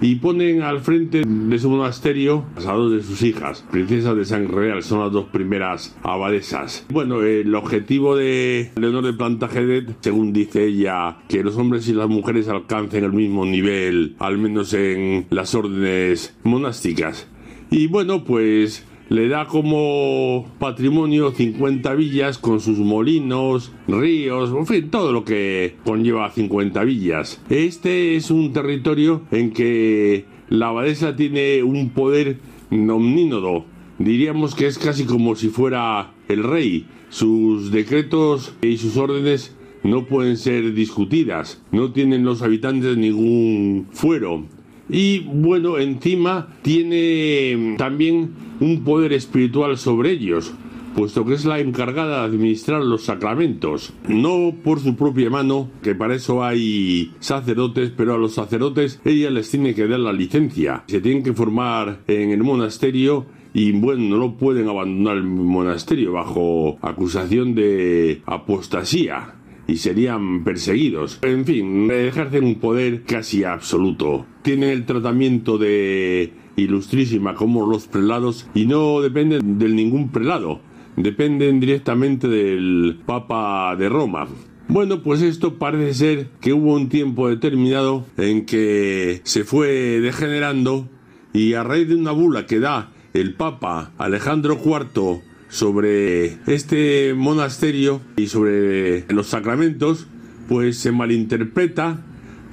y 0.00 0.16
ponen 0.16 0.62
al 0.62 0.80
frente 0.80 1.22
de 1.24 1.58
su 1.58 1.70
monasterio 1.70 2.44
a 2.56 2.72
dos 2.72 2.92
de 2.92 3.02
sus 3.02 3.22
hijas, 3.22 3.64
princesas 3.70 4.16
de 4.16 4.24
sangre 4.24 4.54
real, 4.54 4.82
son 4.82 5.00
las 5.00 5.12
dos 5.12 5.26
primeras 5.26 5.96
abadesas. 6.02 6.86
Bueno, 6.90 7.22
el 7.22 7.54
objetivo 7.54 8.16
de 8.16 8.70
Leonor 8.76 9.04
de 9.04 9.12
Plantagenet, 9.12 9.96
según 10.00 10.32
dice 10.32 10.66
ella, 10.66 11.18
que 11.28 11.42
los 11.42 11.56
hombres 11.56 11.88
y 11.88 11.92
las 11.92 12.08
mujeres 12.08 12.48
alcancen 12.48 13.04
el 13.04 13.12
mismo 13.12 13.44
nivel, 13.44 14.16
al 14.18 14.38
menos 14.38 14.74
en 14.74 15.26
las 15.30 15.54
órdenes 15.54 16.36
monásticas. 16.42 17.28
Y 17.70 17.86
bueno, 17.86 18.24
pues 18.24 18.84
le 19.08 19.28
da 19.28 19.46
como 19.46 20.46
patrimonio 20.58 21.32
50 21.32 21.94
villas 21.94 22.38
con 22.38 22.60
sus 22.60 22.78
molinos, 22.78 23.72
ríos, 23.86 24.50
en 24.50 24.66
fin, 24.66 24.90
todo 24.90 25.12
lo 25.12 25.24
que 25.24 25.76
conlleva 25.84 26.30
50 26.30 26.82
villas. 26.84 27.42
Este 27.50 28.16
es 28.16 28.30
un 28.30 28.52
territorio 28.52 29.22
en 29.30 29.52
que 29.52 30.24
la 30.48 30.68
abadesa 30.68 31.16
tiene 31.16 31.62
un 31.62 31.90
poder 31.90 32.38
omnínodo. 32.70 33.64
Diríamos 33.98 34.54
que 34.54 34.66
es 34.66 34.78
casi 34.78 35.04
como 35.04 35.36
si 35.36 35.48
fuera 35.48 36.12
el 36.28 36.42
rey. 36.42 36.86
Sus 37.10 37.70
decretos 37.70 38.54
y 38.62 38.76
sus 38.78 38.96
órdenes 38.96 39.54
no 39.84 40.06
pueden 40.06 40.36
ser 40.36 40.74
discutidas. 40.74 41.62
No 41.70 41.92
tienen 41.92 42.24
los 42.24 42.42
habitantes 42.42 42.96
ningún 42.96 43.86
fuero. 43.92 44.44
Y 44.88 45.20
bueno, 45.20 45.78
encima 45.78 46.48
tiene 46.62 47.76
también 47.78 48.30
un 48.60 48.84
poder 48.84 49.12
espiritual 49.12 49.76
sobre 49.78 50.10
ellos, 50.10 50.52
puesto 50.94 51.24
que 51.24 51.34
es 51.34 51.44
la 51.44 51.58
encargada 51.60 52.20
de 52.20 52.26
administrar 52.26 52.82
los 52.82 53.04
sacramentos, 53.04 53.92
no 54.08 54.54
por 54.62 54.80
su 54.80 54.96
propia 54.96 55.30
mano, 55.30 55.70
que 55.82 55.94
para 55.94 56.14
eso 56.14 56.44
hay 56.44 57.12
sacerdotes, 57.20 57.92
pero 57.96 58.14
a 58.14 58.18
los 58.18 58.34
sacerdotes 58.34 59.00
ella 59.04 59.30
les 59.30 59.50
tiene 59.50 59.74
que 59.74 59.86
dar 59.86 60.00
la 60.00 60.12
licencia, 60.12 60.84
se 60.86 61.00
tienen 61.00 61.22
que 61.22 61.32
formar 61.32 62.00
en 62.06 62.30
el 62.30 62.42
monasterio 62.42 63.26
y 63.52 63.72
bueno, 63.72 64.16
no 64.16 64.36
pueden 64.36 64.68
abandonar 64.68 65.16
el 65.16 65.24
monasterio 65.24 66.12
bajo 66.12 66.78
acusación 66.82 67.54
de 67.54 68.20
apostasía 68.26 69.34
y 69.66 69.76
serían 69.76 70.44
perseguidos. 70.44 71.20
En 71.22 71.44
fin, 71.44 71.90
ejercen 71.90 72.44
un 72.44 72.56
poder 72.56 73.04
casi 73.04 73.44
absoluto. 73.44 74.26
Tienen 74.42 74.70
el 74.70 74.84
tratamiento 74.84 75.56
de 75.56 76.32
ilustrísima 76.56 77.34
como 77.34 77.66
los 77.66 77.86
prelados 77.86 78.48
y 78.54 78.66
no 78.66 79.00
dependen 79.00 79.58
de 79.58 79.68
ningún 79.68 80.10
prelado, 80.10 80.60
dependen 80.96 81.60
directamente 81.60 82.28
del 82.28 83.00
Papa 83.04 83.74
de 83.76 83.88
Roma. 83.88 84.28
Bueno, 84.68 85.02
pues 85.02 85.20
esto 85.20 85.58
parece 85.58 85.94
ser 85.94 86.28
que 86.40 86.52
hubo 86.52 86.74
un 86.74 86.88
tiempo 86.88 87.28
determinado 87.28 88.06
en 88.16 88.46
que 88.46 89.20
se 89.24 89.44
fue 89.44 90.00
degenerando 90.00 90.88
y 91.32 91.54
a 91.54 91.62
raíz 91.62 91.88
de 91.88 91.96
una 91.96 92.12
bula 92.12 92.46
que 92.46 92.60
da 92.60 92.92
el 93.12 93.34
Papa 93.34 93.92
Alejandro 93.98 94.58
IV 94.64 95.20
sobre 95.48 96.38
este 96.46 97.14
monasterio 97.14 98.00
y 98.16 98.26
sobre 98.26 99.04
los 99.12 99.28
sacramentos, 99.28 100.06
pues 100.48 100.78
se 100.78 100.92
malinterpreta 100.92 102.04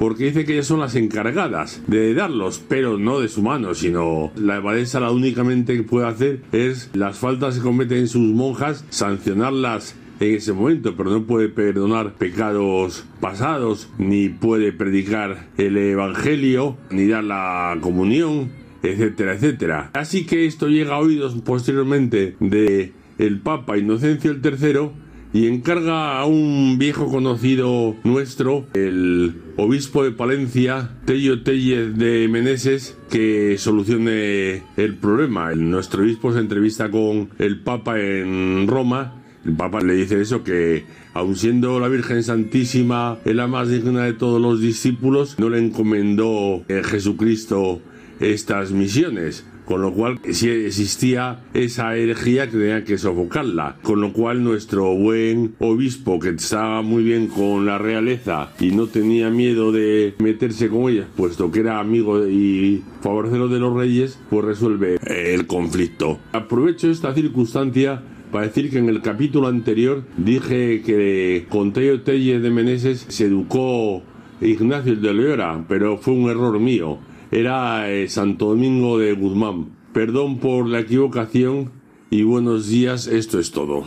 porque 0.01 0.23
dice 0.23 0.45
que 0.45 0.53
ellas 0.53 0.65
son 0.65 0.79
las 0.79 0.95
encargadas 0.95 1.79
de 1.85 2.15
darlos, 2.15 2.59
pero 2.67 2.97
no 2.97 3.19
de 3.19 3.27
su 3.27 3.43
mano, 3.43 3.75
sino 3.75 4.31
la 4.35 4.55
abadesa 4.55 4.99
la 4.99 5.11
únicamente 5.11 5.77
que 5.77 5.83
puede 5.83 6.07
hacer 6.07 6.41
es 6.51 6.89
las 6.93 7.19
faltas 7.19 7.57
que 7.57 7.61
cometen 7.61 8.07
sus 8.07 8.33
monjas, 8.33 8.83
sancionarlas 8.89 9.95
en 10.19 10.33
ese 10.33 10.53
momento, 10.53 10.95
pero 10.97 11.11
no 11.11 11.25
puede 11.25 11.49
perdonar 11.49 12.15
pecados 12.15 13.05
pasados, 13.19 13.91
ni 13.99 14.29
puede 14.29 14.71
predicar 14.71 15.49
el 15.59 15.77
Evangelio, 15.77 16.77
ni 16.89 17.05
dar 17.05 17.23
la 17.23 17.77
comunión, 17.79 18.49
etcétera, 18.81 19.35
etcétera. 19.35 19.91
Así 19.93 20.25
que 20.25 20.47
esto 20.47 20.67
llega 20.67 20.95
a 20.95 20.99
oídos 20.99 21.35
posteriormente 21.45 22.35
de 22.39 22.91
el 23.19 23.39
Papa 23.39 23.77
Inocencio 23.77 24.31
III 24.31 24.89
y 25.33 25.47
encarga 25.47 26.19
a 26.19 26.25
un 26.25 26.77
viejo 26.77 27.09
conocido 27.09 27.95
nuestro, 28.03 28.65
el 28.73 29.35
obispo 29.57 30.03
de 30.03 30.11
Palencia, 30.11 30.91
Tello 31.05 31.43
Tellez 31.43 31.95
de 31.95 32.27
Meneses, 32.27 32.97
que 33.09 33.57
solucione 33.57 34.63
el 34.77 34.95
problema. 34.95 35.53
nuestro 35.55 36.03
obispo 36.03 36.33
se 36.33 36.39
entrevista 36.39 36.91
con 36.91 37.29
el 37.39 37.61
Papa 37.61 37.99
en 37.99 38.67
Roma. 38.67 39.15
El 39.45 39.55
Papa 39.55 39.81
le 39.81 39.93
dice 39.93 40.21
eso 40.21 40.43
que 40.43 40.83
aun 41.13 41.35
siendo 41.35 41.79
la 41.79 41.87
Virgen 41.87 42.23
Santísima 42.23 43.17
la 43.25 43.47
más 43.47 43.69
digna 43.69 44.03
de 44.03 44.13
todos 44.13 44.41
los 44.41 44.61
discípulos, 44.61 45.37
no 45.39 45.49
le 45.49 45.59
encomendó 45.59 46.63
a 46.69 46.83
Jesucristo 46.83 47.81
estas 48.19 48.71
misiones 48.71 49.45
con 49.71 49.81
lo 49.81 49.93
cual 49.93 50.19
si 50.31 50.49
existía 50.49 51.39
esa 51.53 51.95
herejía 51.95 52.47
que 52.47 52.57
tenía 52.57 52.83
que 52.83 52.97
sofocarla, 52.97 53.77
con 53.81 54.01
lo 54.01 54.11
cual 54.11 54.43
nuestro 54.43 54.93
buen 54.95 55.55
obispo 55.59 56.19
que 56.19 56.31
estaba 56.31 56.81
muy 56.81 57.03
bien 57.03 57.27
con 57.27 57.65
la 57.65 57.77
realeza 57.77 58.51
y 58.59 58.71
no 58.71 58.87
tenía 58.87 59.29
miedo 59.29 59.71
de 59.71 60.13
meterse 60.19 60.67
con 60.67 60.91
ella, 60.91 61.07
puesto 61.15 61.49
que 61.53 61.61
era 61.61 61.79
amigo 61.79 62.27
y 62.27 62.83
favorecero 62.99 63.47
de 63.47 63.59
los 63.59 63.73
reyes, 63.73 64.19
pues 64.29 64.43
resuelve 64.43 64.99
el 65.05 65.47
conflicto. 65.47 66.19
Aprovecho 66.33 66.91
esta 66.91 67.13
circunstancia 67.13 68.03
para 68.29 68.47
decir 68.47 68.71
que 68.71 68.79
en 68.79 68.89
el 68.89 69.01
capítulo 69.01 69.47
anterior 69.47 70.03
dije 70.17 70.81
que 70.81 71.45
con 71.47 71.71
Tello 71.71 72.01
Telle 72.01 72.41
de 72.41 72.49
Meneses 72.49 73.05
se 73.07 73.27
educó 73.27 74.03
Ignacio 74.41 74.97
de 74.97 75.13
Leora, 75.13 75.63
pero 75.69 75.97
fue 75.97 76.13
un 76.13 76.29
error 76.29 76.59
mío 76.59 76.97
era 77.31 77.89
eh, 77.89 78.09
Santo 78.09 78.47
Domingo 78.49 78.99
de 78.99 79.13
Guzmán. 79.13 79.77
Perdón 79.93 80.39
por 80.39 80.67
la 80.67 80.79
equivocación 80.79 81.71
y 82.09 82.23
buenos 82.23 82.67
días, 82.67 83.07
esto 83.07 83.39
es 83.39 83.51
todo. 83.51 83.85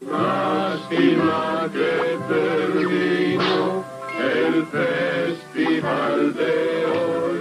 Lástima 0.00 1.70
que 1.72 2.16
terminó 2.32 3.84
el 4.18 4.64
festival 4.66 6.34
de 6.34 6.86
hoy. 6.86 7.40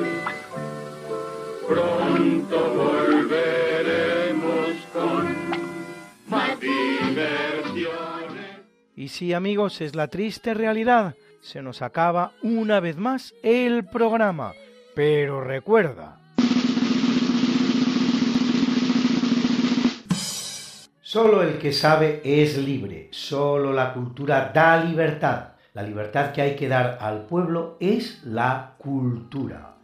Pronto 1.67 2.57
volveremos 2.75 3.87
con 4.93 5.27
más 6.27 6.59
diversiones. 6.59 7.87
Y 8.97 9.07
sí, 9.07 9.31
amigos, 9.31 9.79
es 9.79 9.95
la 9.95 10.09
triste 10.09 10.53
realidad 10.53 11.15
se 11.41 11.61
nos 11.61 11.81
acaba 11.81 12.31
una 12.41 12.79
vez 12.79 12.97
más 12.97 13.33
el 13.43 13.85
programa. 13.85 14.53
Pero 14.95 15.41
recuerda, 15.41 16.21
Solo 21.11 21.43
el 21.43 21.57
que 21.57 21.73
sabe 21.73 22.21
es 22.23 22.57
libre, 22.57 23.09
solo 23.11 23.73
la 23.73 23.93
cultura 23.93 24.49
da 24.53 24.81
libertad. 24.81 25.55
La 25.73 25.83
libertad 25.83 26.31
que 26.31 26.41
hay 26.41 26.55
que 26.55 26.69
dar 26.69 26.99
al 27.01 27.25
pueblo 27.25 27.75
es 27.81 28.23
la 28.23 28.75
cultura. 28.77 29.75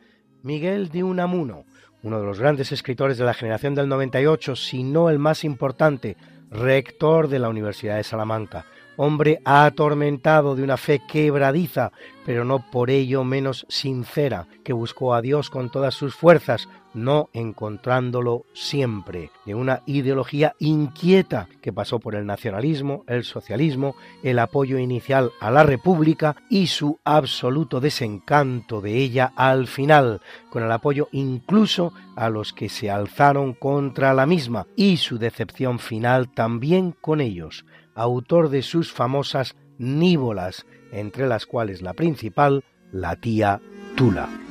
Miguel 0.43 0.87
de 0.87 1.03
Unamuno, 1.03 1.65
uno 2.01 2.21
de 2.21 2.25
los 2.25 2.39
grandes 2.39 2.71
escritores 2.71 3.17
de 3.17 3.25
la 3.25 3.33
generación 3.33 3.75
del 3.75 3.89
98, 3.89 4.55
si 4.55 4.83
no 4.83 5.09
el 5.09 5.19
más 5.19 5.43
importante, 5.43 6.15
rector 6.49 7.27
de 7.27 7.39
la 7.39 7.49
Universidad 7.49 7.97
de 7.97 8.05
Salamanca, 8.05 8.65
hombre 8.97 9.39
atormentado 9.45 10.55
de 10.55 10.63
una 10.63 10.75
fe 10.75 11.01
quebradiza, 11.07 11.91
pero 12.25 12.43
no 12.43 12.69
por 12.69 12.89
ello 12.89 13.23
menos 13.23 13.65
sincera, 13.69 14.47
que 14.65 14.73
buscó 14.73 15.13
a 15.13 15.21
Dios 15.21 15.49
con 15.49 15.69
todas 15.71 15.93
sus 15.93 16.13
fuerzas, 16.13 16.67
no 16.93 17.29
encontrándolo 17.31 18.45
siempre, 18.53 19.29
de 19.45 19.55
una 19.55 19.83
ideología 19.85 20.55
inquieta 20.59 21.47
que 21.61 21.71
pasó 21.71 21.99
por 21.99 22.15
el 22.15 22.25
nacionalismo, 22.25 23.03
el 23.07 23.23
socialismo, 23.23 23.95
el 24.23 24.39
apoyo 24.39 24.79
inicial 24.79 25.31
a 25.39 25.51
la 25.51 25.63
República 25.63 26.35
y 26.49 26.67
su 26.67 26.99
absoluto 27.03 27.79
desencanto 27.79 28.81
de 28.81 28.95
ella 28.97 29.31
al 29.35 29.67
final, 29.67 30.21
con 30.49 30.63
el 30.63 30.71
apoyo 30.71 31.07
incluso 31.11 31.93
a 32.15 32.29
los 32.29 32.51
que 32.51 32.67
se 32.67 32.89
alzaron 32.89 33.53
contra 33.53 34.13
la 34.13 34.25
misma 34.25 34.65
y 34.75 34.97
su 34.97 35.19
decepción 35.19 35.77
final 35.77 36.29
también 36.33 36.95
con 36.99 37.21
ellos, 37.21 37.63
autor 37.97 38.49
de 38.49 38.61
sus 38.61 38.93
famosas 38.93 39.55
nívolas, 39.77 40.65
entre 40.91 41.27
las 41.27 41.45
cuales 41.45 41.81
la 41.81 41.93
principal, 41.93 42.63
la 42.91 43.15
tía 43.17 43.59
Tula. 43.95 44.46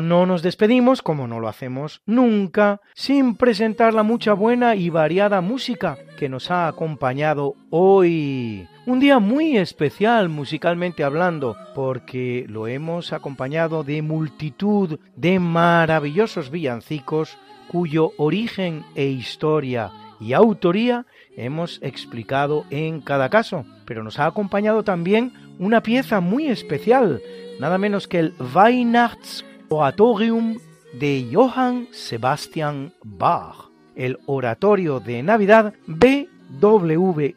No 0.00 0.26
nos 0.26 0.42
despedimos, 0.42 1.02
como 1.02 1.26
no 1.26 1.40
lo 1.40 1.48
hacemos 1.48 2.02
nunca, 2.06 2.80
sin 2.94 3.36
presentar 3.36 3.94
la 3.94 4.02
mucha 4.02 4.32
buena 4.32 4.74
y 4.74 4.90
variada 4.90 5.40
música 5.40 5.98
que 6.18 6.28
nos 6.28 6.50
ha 6.50 6.68
acompañado 6.68 7.54
hoy. 7.70 8.68
Un 8.86 9.00
día 9.00 9.18
muy 9.18 9.56
especial 9.56 10.28
musicalmente 10.28 11.04
hablando, 11.04 11.56
porque 11.74 12.46
lo 12.48 12.68
hemos 12.68 13.12
acompañado 13.12 13.82
de 13.82 14.02
multitud 14.02 14.98
de 15.16 15.40
maravillosos 15.40 16.50
villancicos 16.50 17.36
cuyo 17.68 18.12
origen 18.16 18.84
e 18.94 19.06
historia 19.06 19.90
y 20.20 20.32
autoría 20.32 21.06
hemos 21.36 21.80
explicado 21.82 22.64
en 22.70 23.00
cada 23.00 23.28
caso, 23.28 23.64
pero 23.84 24.02
nos 24.02 24.18
ha 24.18 24.26
acompañado 24.26 24.82
también 24.84 25.32
una 25.58 25.82
pieza 25.82 26.20
muy 26.20 26.48
especial, 26.48 27.20
nada 27.60 27.78
menos 27.78 28.08
que 28.08 28.18
el 28.18 28.34
Weihnachts 28.54 29.44
Oratorium 29.68 30.58
de 30.98 31.28
Johann 31.32 31.88
Sebastian 31.90 32.92
Bach, 33.02 33.70
el 33.94 34.18
Oratorio 34.26 35.00
de 35.00 35.22
Navidad 35.22 35.74
BWV 35.86 37.34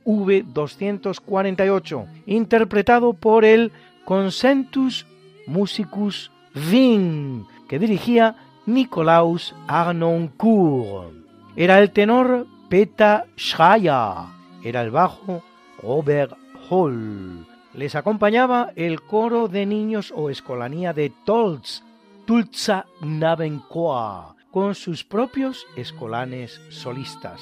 248, 0.53 2.05
interpretado 2.27 3.13
por 3.13 3.45
el 3.45 3.71
Consentus 4.05 5.05
Musicus 5.47 6.31
Wien, 6.55 7.45
que 7.67 7.79
dirigía 7.79 8.35
Nicolaus 8.65 9.55
Arnoncourt. 9.67 11.13
Era 11.55 11.79
el 11.79 11.91
tenor 11.91 12.45
Peter 12.69 13.25
Schreier, 13.35 14.27
era 14.63 14.81
el 14.81 14.91
bajo 14.91 15.43
Robert 15.81 16.33
Hall. 16.69 17.47
Les 17.73 17.95
acompañaba 17.95 18.71
el 18.75 19.01
coro 19.01 19.47
de 19.47 19.65
niños 19.65 20.13
o 20.15 20.29
escolanía 20.29 20.93
de 20.93 21.11
Tolz, 21.25 21.83
Tulza 22.29 22.85
Navencoa, 23.01 24.35
con 24.51 24.75
sus 24.75 25.03
propios 25.03 25.65
escolanes 25.75 26.61
solistas. 26.69 27.41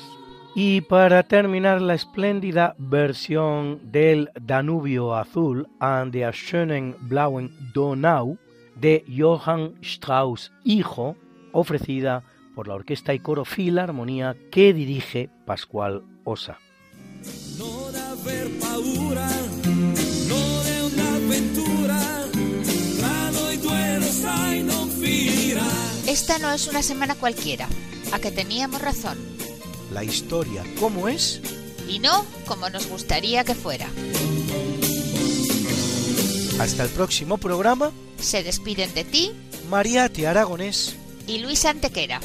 Y 0.55 0.79
para 0.79 1.23
terminar 1.23 1.81
la 1.81 1.93
espléndida 1.93 2.73
versión 2.77 3.91
del 3.91 4.29
Danubio 4.39 5.13
Azul 5.13 5.67
and 5.81 6.13
der 6.13 6.33
schönen 6.33 6.95
blauen 7.01 7.51
Donau 7.73 8.37
de 8.79 9.03
Johann 9.13 9.73
Strauss 9.81 10.53
hijo, 10.63 11.17
ofrecida 11.51 12.23
por 12.55 12.69
la 12.69 12.75
orquesta 12.75 13.13
y 13.13 13.19
coro 13.19 13.43
Filarmonía 13.43 14.37
que 14.49 14.73
dirige 14.73 15.29
Pascual 15.45 16.03
Osa. 16.23 16.59
Esta 26.07 26.39
no 26.39 26.51
es 26.51 26.67
una 26.67 26.81
semana 26.81 27.15
cualquiera, 27.15 27.67
a 28.11 28.19
que 28.19 28.31
teníamos 28.31 28.81
razón. 28.81 29.17
La 29.93 30.03
historia, 30.03 30.63
¿cómo 30.79 31.07
es? 31.07 31.41
Y 31.87 31.99
no 31.99 32.25
como 32.45 32.69
nos 32.69 32.87
gustaría 32.87 33.43
que 33.43 33.55
fuera. 33.55 33.87
Hasta 36.59 36.83
el 36.83 36.89
próximo 36.89 37.37
programa. 37.37 37.91
Se 38.19 38.41
despiden 38.41 38.93
de 38.93 39.03
ti, 39.03 39.31
Mariate 39.69 40.27
Aragonés 40.27 40.95
y 41.27 41.39
Luis 41.39 41.65
Antequera. 41.65 42.19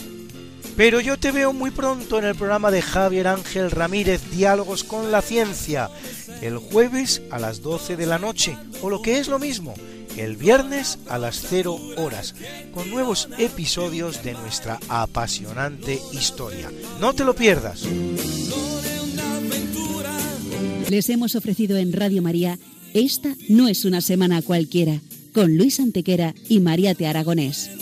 Pero 0.77 1.01
yo 1.01 1.19
te 1.19 1.33
veo 1.33 1.53
muy 1.53 1.71
pronto 1.71 2.19
en 2.19 2.25
el 2.25 2.35
programa 2.35 2.71
de 2.71 2.81
Javier 2.81 3.29
Ángel 3.29 3.71
Ramírez, 3.71 4.31
Diálogos 4.31 4.85
con 4.85 5.13
la 5.13 5.21
Ciencia, 5.21 5.91
el 6.41 6.57
jueves 6.57 7.21
a 7.31 7.39
las 7.39 7.61
12 7.61 7.97
de 7.97 8.07
la 8.07 8.19
noche, 8.19 8.57
o 8.81 8.89
lo 8.89 9.03
que 9.03 9.19
es 9.19 9.29
lo 9.29 9.39
mismo, 9.39 9.75
el 10.17 10.37
viernes 10.37 10.99
a 11.09 11.19
las 11.19 11.45
0 11.49 11.79
horas, 11.97 12.35
con 12.73 12.91
nuevos 12.91 13.29
episodios 13.39 14.23
de 14.23 14.33
nuestra 14.33 14.79
apasionante 14.89 15.99
historia. 16.13 16.71
No 17.01 17.13
te 17.15 17.25
lo 17.25 17.35
pierdas. 17.35 17.85
Les 20.89 21.09
hemos 21.09 21.35
ofrecido 21.35 21.79
en 21.79 21.93
Radio 21.93 22.23
María 22.23 22.59
Esta 22.93 23.35
no 23.49 23.69
es 23.69 23.85
una 23.85 24.01
semana 24.01 24.43
cualquiera, 24.43 25.01
con 25.33 25.57
Luis 25.57 25.81
Antequera 25.81 26.35
y 26.49 26.61
María 26.61 26.95
Te 26.95 27.07
Aragonés. 27.07 27.82